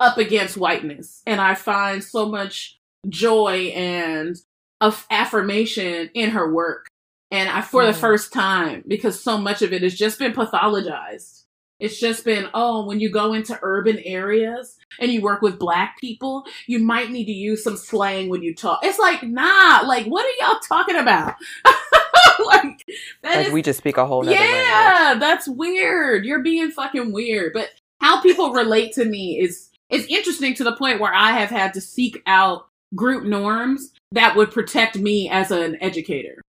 [0.00, 1.22] up against whiteness.
[1.26, 4.36] And I find so much joy and
[4.80, 6.86] of affirmation in her work.
[7.30, 8.00] And I, for the Mm.
[8.00, 11.41] first time, because so much of it has just been pathologized.
[11.82, 15.98] It's just been, oh, when you go into urban areas and you work with black
[16.00, 18.78] people, you might need to use some slang when you talk.
[18.84, 21.34] It's like, nah, like, what are y'all talking about?
[22.46, 22.84] like,
[23.24, 24.64] like is we just speak a whole nother language.
[24.64, 26.24] yeah, that's weird.
[26.24, 27.52] You're being fucking weird.
[27.52, 31.50] But how people relate to me is is interesting to the point where I have
[31.50, 36.40] had to seek out group norms that would protect me as an educator.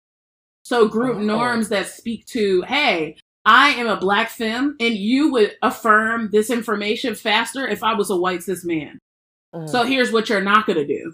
[0.63, 1.21] So group Oh.
[1.21, 6.49] norms that speak to, hey, I am a black femme, and you would affirm this
[6.49, 8.99] information faster if I was a white cis man.
[9.53, 9.69] Mm.
[9.69, 11.13] So here's what you're not gonna do.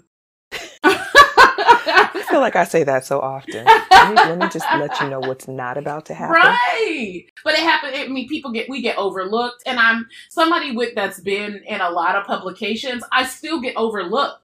[0.82, 3.64] I feel like I say that so often.
[3.64, 6.34] Let me, let me just let you know what's not about to happen.
[6.34, 7.24] Right.
[7.44, 7.96] But it happened.
[7.96, 11.90] I mean, people get we get overlooked, and I'm somebody with that's been in a
[11.90, 13.02] lot of publications.
[13.12, 14.42] I still get overlooked.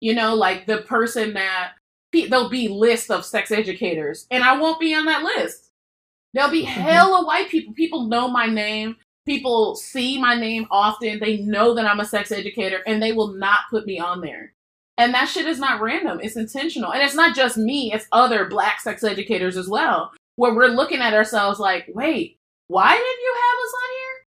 [0.00, 1.72] You know, like the person that
[2.12, 5.71] there'll be list of sex educators, and I won't be on that list.
[6.34, 6.68] There'll be Mhm.
[6.68, 7.74] hella white people.
[7.74, 8.96] People know my name.
[9.24, 11.20] people see my name often.
[11.20, 14.52] They know that I'm a sex educator and they will not put me on there.
[14.98, 16.18] And that shit is not random.
[16.20, 16.92] It's intentional.
[16.92, 21.00] And it's not just me, it's other black sex educators as well, where we're looking
[21.00, 24.26] at ourselves like, wait, why didn't you have us on here?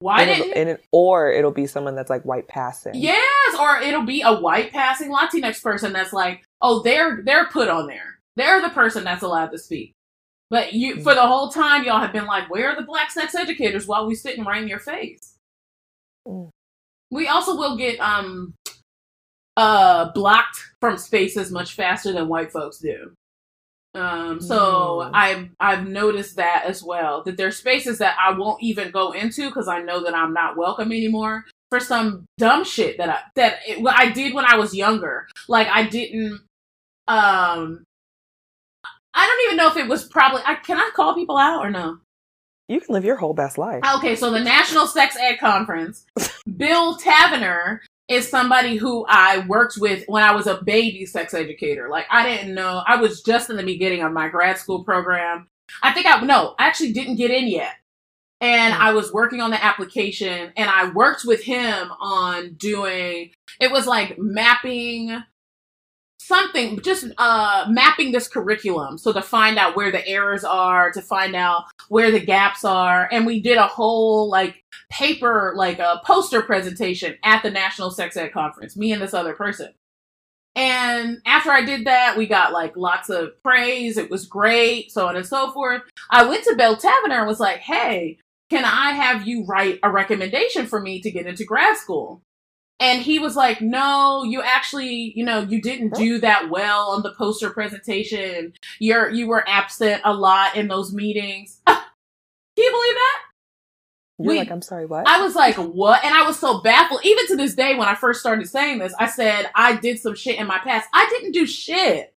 [0.00, 2.92] Why it'll, and it, or it'll be someone that's like white passing.
[2.96, 7.68] Yes, or it'll be a white passing Latinx person that's like, oh, they're they're put
[7.68, 8.18] on there.
[8.36, 9.92] They're the person that's allowed to speak.
[10.50, 13.34] But you for the whole time y'all have been like, where are the black sex
[13.34, 15.36] educators while we sitting right in your face?
[16.28, 16.50] Mm.
[17.10, 18.54] We also will get um
[19.56, 23.14] uh blocked from spaces much faster than white folks do.
[23.94, 25.10] Um, so Mm.
[25.14, 27.22] I've I've noticed that as well.
[27.22, 30.56] That there's spaces that I won't even go into because I know that I'm not
[30.56, 34.74] welcome anymore for some dumb shit that I that it, I did when I was
[34.74, 35.26] younger.
[35.48, 36.40] Like I didn't.
[37.06, 37.84] Um,
[39.14, 40.42] I don't even know if it was probably.
[40.44, 41.98] I can I call people out or no?
[42.68, 43.82] You can live your whole best life.
[43.96, 46.06] Okay, so the National Sex Ed Conference,
[46.56, 51.88] Bill Taverner is somebody who I worked with when I was a baby sex educator.
[51.90, 55.48] Like I didn't know I was just in the beginning of my grad school program.
[55.82, 57.74] I think I no, I actually didn't get in yet.
[58.40, 58.82] And Hmm.
[58.82, 63.86] I was working on the application and I worked with him on doing it was
[63.86, 65.22] like mapping
[66.26, 71.02] something just uh mapping this curriculum so to find out where the errors are to
[71.02, 73.08] find out where the gaps are.
[73.12, 78.16] And we did a whole like paper like a poster presentation at the national sex
[78.16, 79.72] ed conference me and this other person.
[80.56, 83.96] And after i did that we got like lots of praise.
[83.98, 85.82] It was great so on and so forth.
[86.10, 88.18] I went to Bill Taverner and was like hey
[88.50, 92.22] can i have you write a recommendation for me to get into grad school
[92.80, 97.02] and he was like, "No, you actually, you know, you didn't do that well on
[97.02, 98.52] the poster presentation.
[98.78, 101.82] You're you were absent a lot in those meetings." Can
[102.56, 103.20] you believe that?
[104.18, 105.08] You're we- like, I'm sorry, what?
[105.08, 107.00] I was like, "What?" And I was so baffled.
[107.04, 110.14] Even to this day, when I first started saying this, I said I did some
[110.14, 110.88] shit in my past.
[110.92, 112.14] I didn't do shit.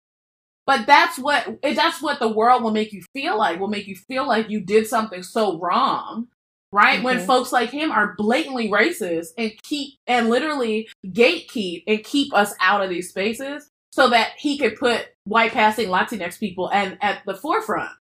[0.65, 3.59] But that's what that's what the world will make you feel like.
[3.59, 6.27] Will make you feel like you did something so wrong
[6.75, 7.01] right?
[7.01, 7.25] When Mhm.
[7.25, 12.83] folks like him are blatantly racist and keep and literally gatekeep and keep us out
[12.83, 17.33] of these spaces so that he could put white passing Latinx people and at the
[17.35, 17.91] forefront.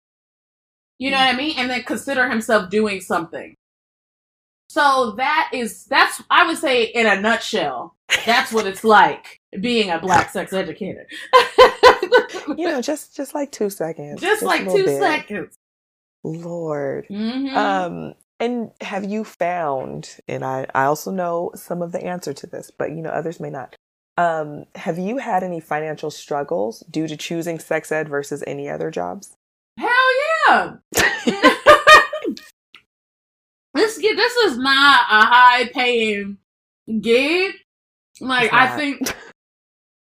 [0.99, 1.55] You know what I mean?
[1.57, 3.55] And then consider himself doing something.
[4.68, 7.95] So that is that's I would say in a nutshell,
[8.27, 11.07] that's what it's like being a black sex educator.
[12.57, 14.20] you know, just just like two seconds.
[14.20, 15.01] Just a like two bit.
[15.01, 15.55] seconds.
[16.25, 17.07] Lord.
[17.11, 17.55] Mhm.
[17.55, 18.14] Um,
[18.45, 22.70] and have you found, and I, I also know some of the answer to this,
[22.70, 23.74] but you know, others may not.
[24.16, 28.90] Um, have you had any financial struggles due to choosing sex ed versus any other
[28.90, 29.34] jobs?
[29.78, 29.90] Hell
[30.47, 30.74] yeah!
[33.74, 36.36] this this is not a high paying
[37.01, 37.55] gig.
[38.20, 39.16] Like I think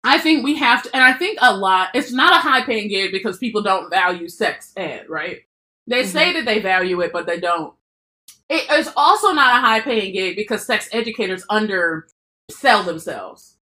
[0.02, 2.88] I think we have to and I think a lot it's not a high paying
[2.88, 5.42] gig because people don't value sex ed, right?
[5.86, 7.74] They say that they value it, but they don't.
[8.52, 13.56] It is also not a high paying gig because sex educators undersell themselves.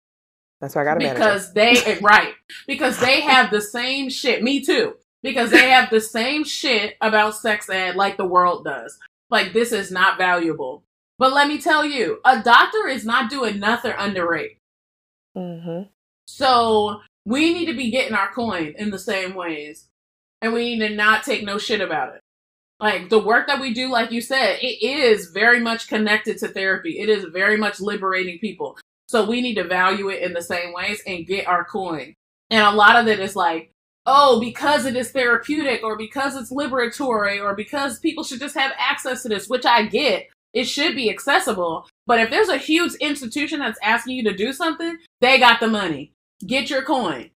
[0.61, 1.15] That's why I got a manager.
[1.19, 2.35] because they right.
[2.69, 4.45] Because they have the same shit.
[4.45, 4.95] Me too.
[5.25, 8.97] Because they have the same shit about sex ed like the world does.
[9.29, 10.85] Like this is not valuable.
[11.19, 14.59] But let me tell you a doctor is not doing nothing under rate
[15.37, 15.83] Mm-hmm.
[16.27, 19.89] so we need to be getting our coin in the same ways.
[20.41, 22.21] And we need to not take no shit about it
[22.79, 26.49] like the work that we do like you said it is very much connected to
[26.49, 26.99] therapy.
[26.99, 28.79] It is very much liberating people.
[29.09, 32.15] So we need to value it in the same ways and get our coin.
[32.51, 33.71] And a lot of it is like
[34.05, 38.73] oh because it is therapeutic or because it's liberatory or because people should just have
[38.79, 41.87] access to this which i get it should be accessible.
[42.07, 45.69] But if there's a huge institution that's asking you to do something they got the
[45.69, 46.13] money.
[46.47, 47.31] Get your coin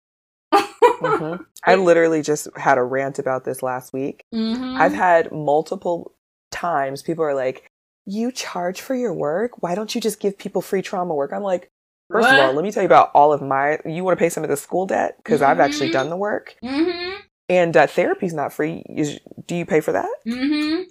[0.53, 1.43] Mm-hmm.
[1.65, 4.25] I literally just had a rant about this last week.
[4.35, 4.79] Mhm.
[4.79, 6.15] I've had multiple
[6.51, 7.69] times people are like,
[8.07, 9.63] You charge for your work?
[9.63, 11.33] Why don't you just give people free trauma work?
[11.33, 11.69] I'm like,
[12.11, 13.79] First of all, let me tell you about all of my.
[13.85, 15.19] You want to pay some of the school debt?
[15.19, 15.93] Because I've actually Mhm.
[15.93, 16.57] done the work.
[16.65, 17.17] Mm-hmm.
[17.51, 18.83] And uh, therapy's not free.
[18.89, 20.09] Is, do you pay for that?
[20.27, 20.85] Mm-hmm.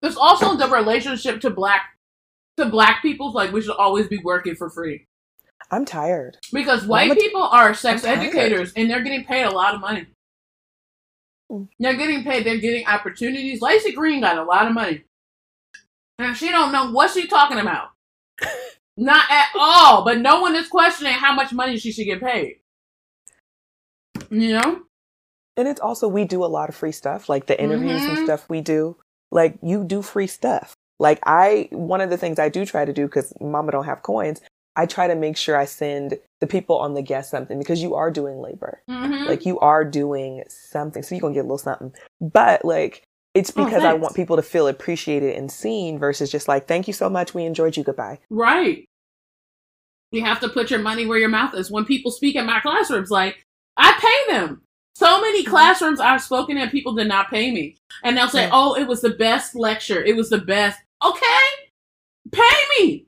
[0.00, 1.82] There's also the relationship to black
[2.56, 3.32] to black people.
[3.32, 5.06] Like we should always be working for free
[5.70, 6.38] I'm tired.
[6.52, 10.06] because white I'm people are sex educators and they're getting paid a lot of money.
[11.50, 11.68] Mm.
[11.78, 12.44] They're getting paid.
[12.46, 13.60] They're getting opportunities.
[13.60, 15.04] Laci Green got a lot of money,
[16.18, 17.88] and she don't know what she's talking about.
[18.96, 20.04] Not at all.
[20.04, 22.56] But no one is questioning how much money she should get paid.
[24.30, 24.80] You know.
[25.56, 28.24] And it's also we do a lot of free stuff, like the interviews and Mhm.
[28.24, 28.96] stuff we do.
[29.32, 30.76] like you do free stuff.
[31.00, 34.02] Like I, one of the things I do try to do because mama don't have
[34.04, 34.40] coins,
[34.76, 37.94] I try to make sure I send the people on the guest something because you
[37.94, 38.82] are doing labor.
[38.90, 39.28] Mm-hmm.
[39.28, 41.02] Like you are doing something.
[41.02, 41.92] So you're going to get a little something.
[42.20, 43.02] But like,
[43.34, 46.86] it's Oh, because I want people to feel appreciated and seen versus just like, thank
[46.86, 47.34] you so much.
[47.34, 47.84] We enjoyed you.
[47.84, 48.18] Goodbye.
[48.30, 48.84] Right.
[50.12, 51.70] You have to put your money where your mouth is.
[51.70, 53.44] When people speak in my classrooms, like
[53.76, 54.62] I pay them.
[54.94, 55.50] So many Mm-hmm.
[55.50, 58.48] classrooms I've spoken in, people did not pay me, and they'll say.
[58.50, 60.02] "Oh, it was the best lecture.
[60.02, 61.40] It was the best." Okay,
[62.32, 63.05] pay me.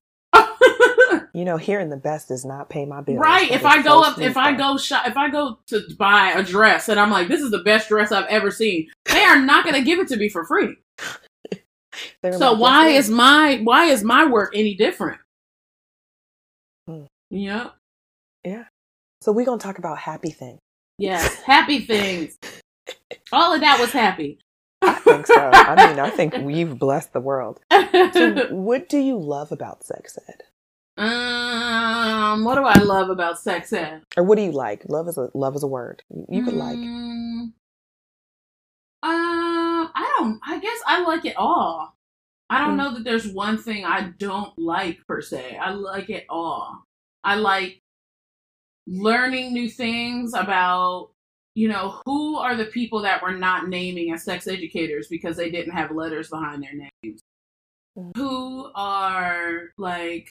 [1.32, 3.18] You know, hearing the best does not pay my bills.
[3.18, 3.50] right.
[3.50, 6.42] If I go so up, if I go shop, if I go to buy a
[6.42, 9.64] dress, and I'm like, "This is the best dress I've ever seen," they are not
[9.64, 10.76] going to give it to me for free.
[12.32, 15.20] So like, why "Yes, is my why is my work any different?
[16.86, 17.04] Hmm.
[17.30, 17.74] Yep.
[19.20, 20.60] So we're going to talk about happy things.
[20.98, 22.38] Yes, happy things.
[23.32, 24.38] All of that was happy.
[24.80, 25.50] I think so.
[25.52, 27.60] I mean, I think we've blessed the world.
[27.70, 30.42] So what do you love about sex ed?
[30.98, 34.02] Um, what do I love about sex ed?
[34.16, 34.82] Or what do you like?
[34.88, 36.02] Love is a love is a word.
[36.28, 36.76] You, could like.
[36.76, 37.52] Mm,
[39.02, 40.40] Um, I don't.
[40.44, 41.94] I guess I like it all.
[42.50, 42.78] I don't Mm.
[42.78, 45.56] know that there's one thing I don't like per se.
[45.56, 46.84] I like it all.
[47.22, 47.80] I like
[48.86, 51.10] learning new things about,
[51.54, 55.50] you know, who are the people that we're not naming as sex educators because they
[55.50, 57.20] didn't have letters behind their names.
[57.96, 58.16] Mm.
[58.16, 60.30] Who are like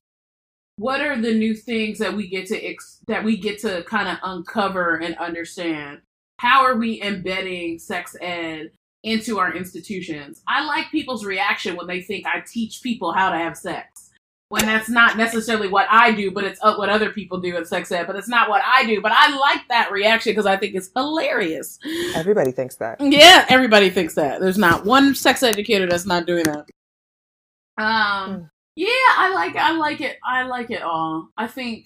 [0.78, 4.08] what are the new things that we get to ex- that we get to kind
[4.08, 6.02] of uncover and understand?
[6.40, 8.72] How are we embedding sex ed
[9.04, 10.42] into our institutions?
[10.48, 14.12] I like people's reaction when they think I teach people how to have sex.
[14.50, 17.66] When that's not necessarily what I do, but it's uh, what other people do in
[17.66, 19.02] sex ed, but it's not what I do.
[19.02, 21.78] But I like that reaction because I think it's hilarious.
[22.16, 23.02] Everybody thinks that.
[23.02, 24.40] Yeah, everybody thinks that.
[24.40, 26.70] There's not one sex educator that's not doing that.
[27.78, 27.86] Um,
[28.30, 28.50] Mm.
[28.78, 30.18] Yeah, I like I like it.
[30.26, 31.30] I like it all.
[31.38, 31.86] I think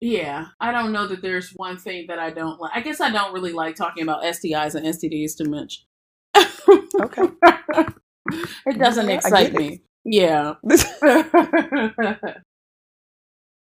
[0.00, 2.72] yeah, I don't know that there's one thing that I don't like.
[2.74, 5.84] I guess I don't really like talking about STIs and STDs too much.
[7.00, 7.22] Okay.
[8.66, 9.54] it doesn't Yeah, excite it.
[9.54, 9.82] me.
[10.04, 10.54] Yeah.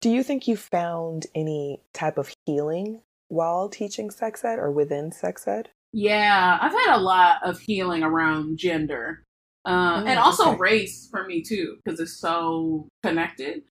[0.00, 5.12] do you think you found any type of healing while teaching sex ed or within
[5.12, 5.70] sex ed?
[5.92, 9.24] Yeah, I've had a lot of healing around gender,
[9.64, 10.58] uh, Mm, and also okay.
[10.58, 13.62] race for me too, because it's so connected.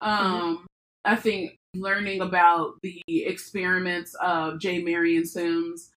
[0.00, 0.66] Um,
[1.04, 4.82] I think learning about the experiments of J.
[4.82, 5.90] Marion Sims,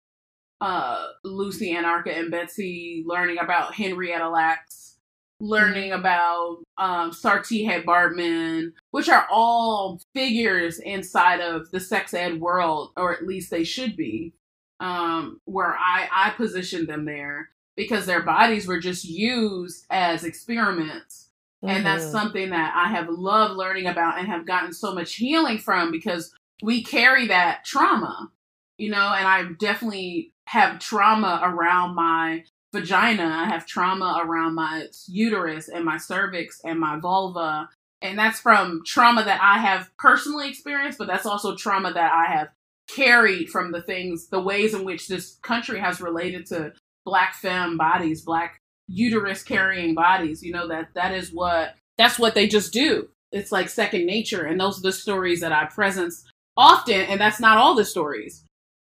[0.61, 4.97] uh, Lucy Anarcha and Betsy, learning about Henrietta Lacks,
[5.39, 12.91] learning about um, Saartjie Baartman, which are all figures inside of the sex ed world,
[12.95, 14.33] or at least they should be
[14.79, 21.29] um, where I, I positioned them there because their bodies were just used as experiments.
[21.67, 22.11] And that's Mhm.
[22.11, 26.33] something that I have loved learning about and have gotten so much healing from because
[26.63, 28.31] we carry that trauma,
[28.77, 32.43] you know, and I definitely have trauma around my
[32.73, 33.25] vagina.
[33.25, 37.69] I have trauma around my uterus and my cervix and my vulva.
[38.01, 42.25] And that's from trauma that I have personally experienced, but that's also trauma that I
[42.25, 42.49] have
[42.87, 46.73] carried from the things, the ways in which this country has related to
[47.05, 50.43] black femme bodies, black uterus carrying bodies.
[50.43, 53.09] You know that that is what that's what they just do.
[53.31, 56.23] It's like second nature, and those are the stories that I presence
[56.55, 58.45] often, and that's not all the stories.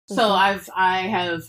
[0.09, 0.39] So Mhm.
[0.39, 1.43] I've I have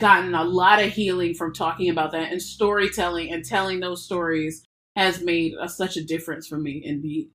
[0.00, 4.64] gotten a lot of healing from talking about that, and storytelling and telling those stories
[4.96, 6.82] has made a, such a difference for me.
[6.84, 7.30] Indeed.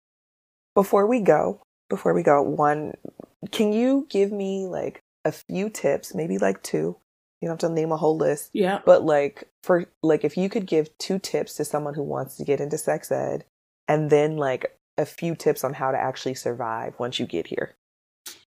[0.75, 2.93] Before we go, before we go, one,
[3.51, 6.97] can you give me like a few tips, maybe like two?
[7.41, 8.81] You don't have to name a whole list, Yeah.
[8.85, 12.43] but like for like if you could give two tips to someone who wants to
[12.43, 13.45] get into sex ed,
[13.87, 17.75] and then like a few tips on how to actually survive once you get here.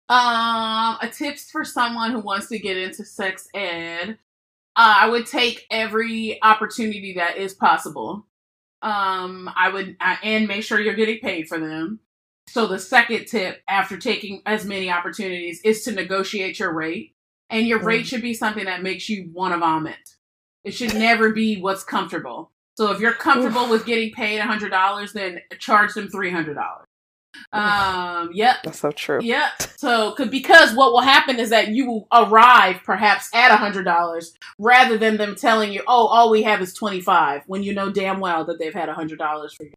[0.09, 4.17] Um, a tips for someone who wants to get into sex ed.
[4.77, 8.25] Uh, I would take every opportunity that is possible.
[8.81, 11.99] Um, I would uh, and make sure you're getting paid for them.
[12.47, 17.15] So the second tip after taking as many opportunities is to negotiate your rate,
[17.49, 20.15] and your rate should be something that makes you want to vomit.
[20.63, 22.51] It should never be what's comfortable.
[22.77, 26.85] So if you're comfortable with getting paid hundred dollars, then charge them three hundred dollars.
[27.53, 28.57] Um, yep.
[28.63, 29.19] That's so true.
[29.21, 29.61] Yep.
[29.77, 33.83] So, cause, because what will happen is that you will arrive perhaps at a hundred
[33.83, 37.73] dollars rather than them telling you, "Oh, all we have is twenty five, when you
[37.73, 39.73] know damn well that they've had a hundred dollars for you.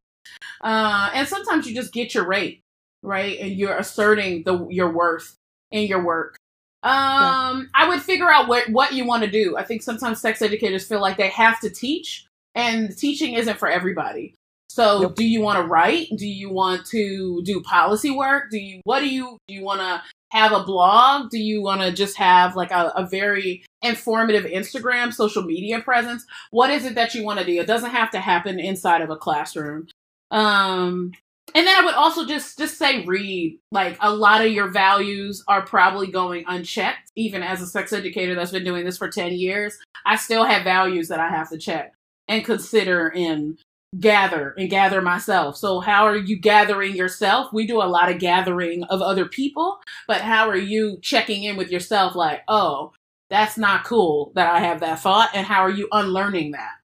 [0.61, 2.62] Uh, and sometimes you just get your rate
[3.03, 5.37] right, and you're asserting the your worth
[5.71, 6.37] in your work.
[6.83, 9.57] Um, I would figure out what what you want to do.
[9.57, 13.68] I think sometimes sex educators feel like they have to teach and teaching isn't for
[13.68, 14.35] everybody.
[14.70, 15.16] So, nope.
[15.16, 16.09] do you want to write?
[16.16, 18.51] Do you want to do policy work?
[18.51, 21.31] Do you what do you do you want to have a blog?
[21.31, 26.24] Do you want to just have like a, a, very informative Instagram social media presence?
[26.53, 27.61] What is it that you want to do?
[27.61, 29.89] It doesn't have to happen inside of a classroom.
[30.31, 31.12] Um,
[31.55, 33.59] and then I would also just just say read.
[33.72, 37.11] Like a lot of your values are probably going unchecked.
[37.16, 40.64] Even as a sex educator that's been doing this for 10 years, I still have
[40.64, 41.94] values that I have to check
[42.28, 43.59] and consider in
[43.98, 45.57] gather and gather myself.
[45.57, 47.53] So how are you gathering yourself?
[47.53, 51.57] We do a lot of gathering of other people, but how are you checking in
[51.57, 52.92] with yourself like, "Oh,
[53.30, 56.76] that's not cool that I have that thought." And how are you unlearning that?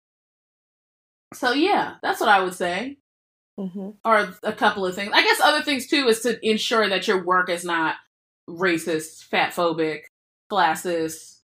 [1.34, 2.98] So yeah, that's what I would say.
[3.60, 3.92] Mm-hmm.
[4.04, 5.12] Or a couple of things.
[5.14, 7.96] I guess other things too is to ensure that your work is not
[8.50, 10.02] racist, fat phobic,
[10.52, 11.40] classist,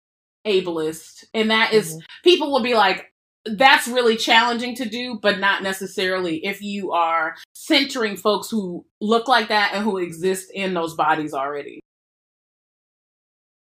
[0.46, 1.24] ableist.
[1.34, 1.98] And that is, mm-hmm.
[2.22, 3.12] people will be like,
[3.44, 9.28] that's really challenging to do, but not necessarily if you are centering folks who look
[9.28, 11.80] like that and who exist in those bodies already.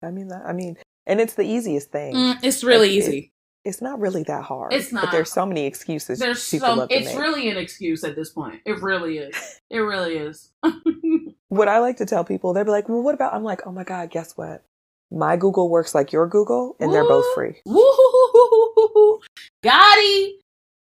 [0.04, 2.14] I mean, that, I mean, and it's the easiest thing.
[2.14, 3.32] Mm, it's really it's, easy.
[3.64, 4.74] It, it's not really that hard.
[4.74, 5.06] It's not.
[5.06, 6.20] But there's so many excuses.
[6.20, 6.88] There's so.
[6.90, 8.62] It's really an excuse at this point.
[8.66, 9.36] It really is.
[9.72, 10.50] It really is.
[11.50, 13.72] what I like to tell people, they'll be like, "Well, what about?" I'm like, "Oh
[13.72, 14.64] my god, guess what?
[15.12, 19.20] My Google works like your Google, and they're both free." Woo!
[19.64, 20.32] Gotti.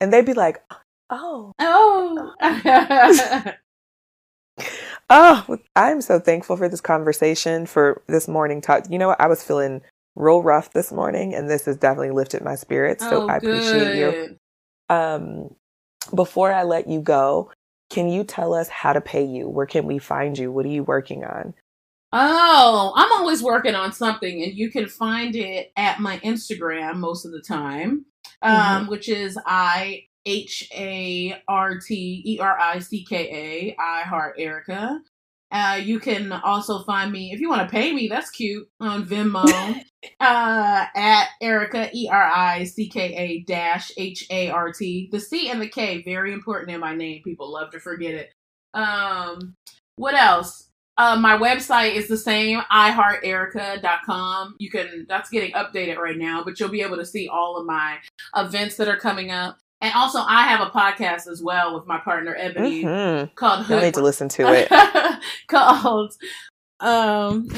[0.02, 0.64] And they'd be like,
[1.12, 2.34] "Oh, oh."
[5.10, 8.90] oh, I'm so thankful for this conversation, for this morning talk.
[8.90, 9.22] You know what?
[9.22, 9.82] I was feeling
[10.16, 13.04] real rough this morning, and this has definitely lifted my spirits.
[13.04, 14.38] So oh, I appreciate you.
[14.90, 15.56] Um,
[16.14, 17.52] before I let you go,
[17.90, 19.48] can you tell us how to pay you?
[19.48, 20.52] Where can we find you?
[20.52, 21.54] What are you working on?
[22.12, 27.26] Oh, I'm always working on something, and you can find it at my Instagram most
[27.26, 28.06] of the time,
[28.42, 28.90] um, mm-hmm.
[28.92, 34.38] which is I H A R T E R I C K A, I Heart
[34.38, 35.00] Ericka.
[35.54, 38.08] Uh, you can also find me if you want to pay me.
[38.08, 39.46] That's cute on Venmo
[40.20, 45.10] uh, at Ericka E R I C K A dash H A R T.
[45.12, 47.22] The C and the K very important in my name.
[47.24, 48.34] People love to forget it.
[48.74, 49.54] Um,
[49.96, 50.70] what else?
[50.98, 54.56] Uh, my website is the same, iheartericka.com.
[54.60, 57.66] You can, that's getting updated right now, but you'll be able to see all of
[57.66, 57.98] my
[58.36, 59.58] events that are coming up.
[59.84, 63.34] And also, I have a podcast as well with my partner Ebony mm-hmm.
[63.36, 63.80] called Hood.
[63.80, 65.20] I need to listen to it.
[65.48, 66.14] called
[66.80, 67.50] um,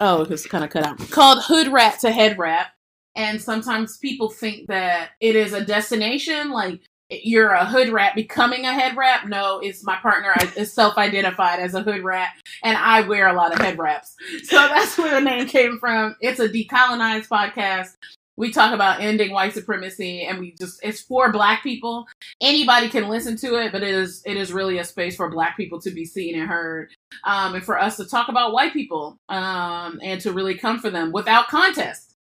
[0.00, 0.98] oh, it's kind of cut out.
[1.10, 2.72] Called Hood Rat to Head Wrap.
[3.14, 8.64] And sometimes people think that it is a destination, like you're a hood rat becoming
[8.64, 9.26] a head wrap.
[9.26, 12.30] No, it's my partner is self-identified as a hood rat,
[12.62, 14.14] and I wear a lot of head wraps.
[14.42, 16.16] So that's where the name came from.
[16.20, 17.96] It's a decolonized podcast
[18.38, 22.06] we talk about ending white supremacy and we just it's for black people
[22.40, 25.56] anybody can listen to it but it is it is really a space for black
[25.56, 26.88] people to be seen and heard
[27.24, 30.88] um, and for us to talk about white people um, and to really come for
[30.88, 32.14] them without contest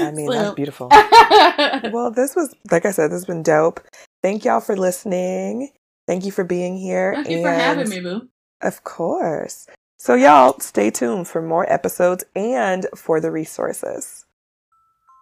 [0.00, 0.32] I mean, so.
[0.32, 0.88] that's beautiful.
[1.92, 3.80] well, this was, like I said, this has been dope.
[4.22, 5.70] Thank y'all for listening.
[6.06, 7.14] Thank you for being here.
[7.14, 8.28] Thank you for having me, Boo.
[8.60, 9.66] Of course.
[10.04, 14.26] So, y'all, stay tuned for more episodes and for the resources.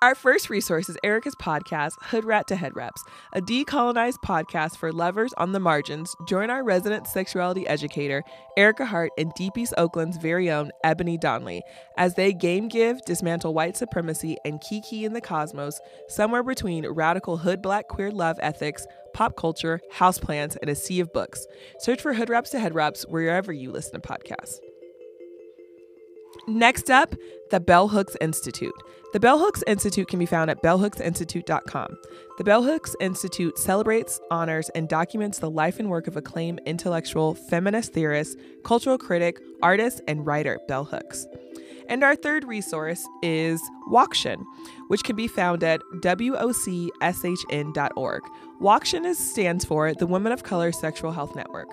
[0.02, 3.00] Our first resource is Ericka's podcast, Hood Rat to Head Wraps,
[3.32, 6.12] a decolonized podcast for lovers on the margins.
[6.26, 8.24] Join our resident sexuality educator,
[8.58, 11.62] Ericka Hart, and Deep East Oakland's very own Ebony Donnelly,
[11.96, 17.36] as they game give, dismantle white supremacy, and kiki in the cosmos, somewhere between radical
[17.36, 21.46] hood black queer love ethics, pop culture, houseplants, and a sea of books.
[21.78, 24.58] Search for Hood Wraps to Head Wraps wherever you listen to podcasts.
[26.46, 27.14] Next up,
[27.50, 28.74] the Bell Hooks Institute.
[29.12, 31.98] The Bell Hooks Institute can be found at bellhooksinstitute.com.
[32.38, 37.34] The Bell Hooks Institute celebrates, honors, and documents the life and work of acclaimed intellectual
[37.34, 41.26] feminist theorist, cultural critic, artist, and writer Bell Hooks.
[41.88, 44.42] And our third resource is WOCSHN,
[44.88, 46.92] which can be found at WOCSHN.org.
[48.62, 51.68] WOCSHN stands for the Women of Color Sexual Health Network.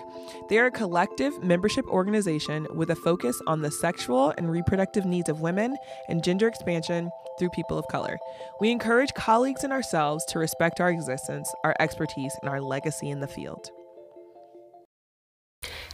[0.50, 5.30] They are a collective membership organization with a focus on the sexual and reproductive needs
[5.30, 5.78] of women
[6.08, 8.18] and gender expansion through people of color.
[8.60, 13.20] We encourage colleagues and ourselves to respect our existence, our expertise, and our legacy in
[13.20, 13.70] the field.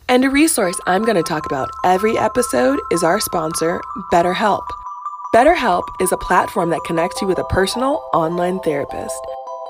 [0.08, 3.82] And a resource I'm going to talk about every episode is our sponsor,
[4.14, 4.66] BetterHelp.
[5.34, 9.20] BetterHelp is a platform that connects you with a personal online therapist.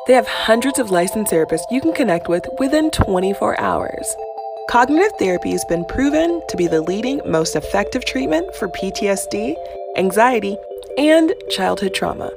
[0.07, 4.15] They have hundreds of licensed therapists you can connect with within 24 hours.
[4.69, 9.55] Cognitive therapy has been proven to be the leading, most effective treatment for PTSD,
[9.97, 10.57] anxiety,
[10.99, 12.29] and childhood trauma.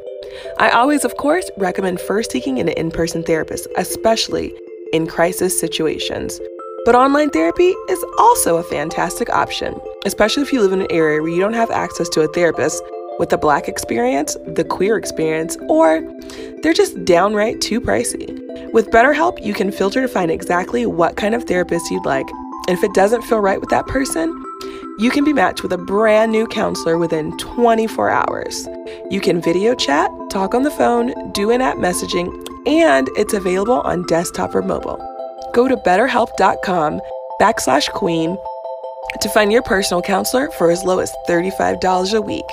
[0.59, 4.55] I always, of course, recommend first seeking an in person therapist, especially
[4.95, 6.41] in crisis situations.
[6.87, 11.21] But online therapy is also a fantastic option, especially if you live in an area
[11.21, 12.83] where you don't have access to a therapist
[13.19, 16.03] with the black experience, the queer experience, or
[16.63, 18.29] they're just downright too pricey.
[18.73, 22.29] With BetterHelp, you can filter to find exactly what kind of therapist you'd like.
[22.69, 24.31] And if it doesn't feel right with that person,
[24.99, 28.69] you can be matched with a brand new counselor within 24 hours.
[29.11, 32.29] You can video chat, talk on the phone, do in app messaging,
[32.67, 34.99] and it's available on desktop or mobile.
[35.55, 37.01] Go to betterhelp.com
[37.41, 38.37] backslash queen
[39.21, 42.45] to find your personal counselor for as low as $35 a week.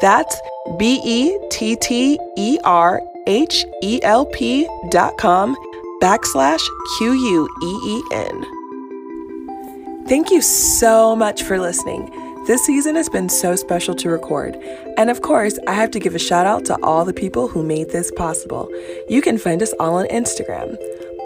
[0.00, 0.40] That's
[0.78, 5.56] B E T T E R H E L P dot com
[6.02, 6.62] backslash
[6.98, 10.06] Q U E E N.
[10.06, 12.10] Thank you so much for listening.
[12.46, 14.56] This season has been so special to record.
[14.96, 17.62] And of course, I have to give a shout out to all the people who
[17.62, 18.68] made this possible.
[19.08, 20.76] You can find us all on Instagram.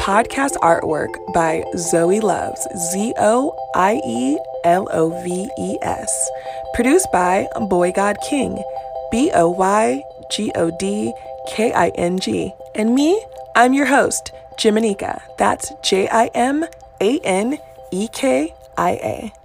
[0.04, 6.30] Podcast artwork by Zoie Loves, Z O I E L O V E S.
[6.74, 8.62] Produced by Boy God King,
[9.10, 11.10] B O Y G O D
[11.48, 12.52] K I N G.
[12.74, 13.18] And me,
[13.56, 15.22] I'm your host, Jimanekia.
[15.38, 16.66] That's J I M
[17.00, 17.56] A N
[17.90, 19.43] E K I A.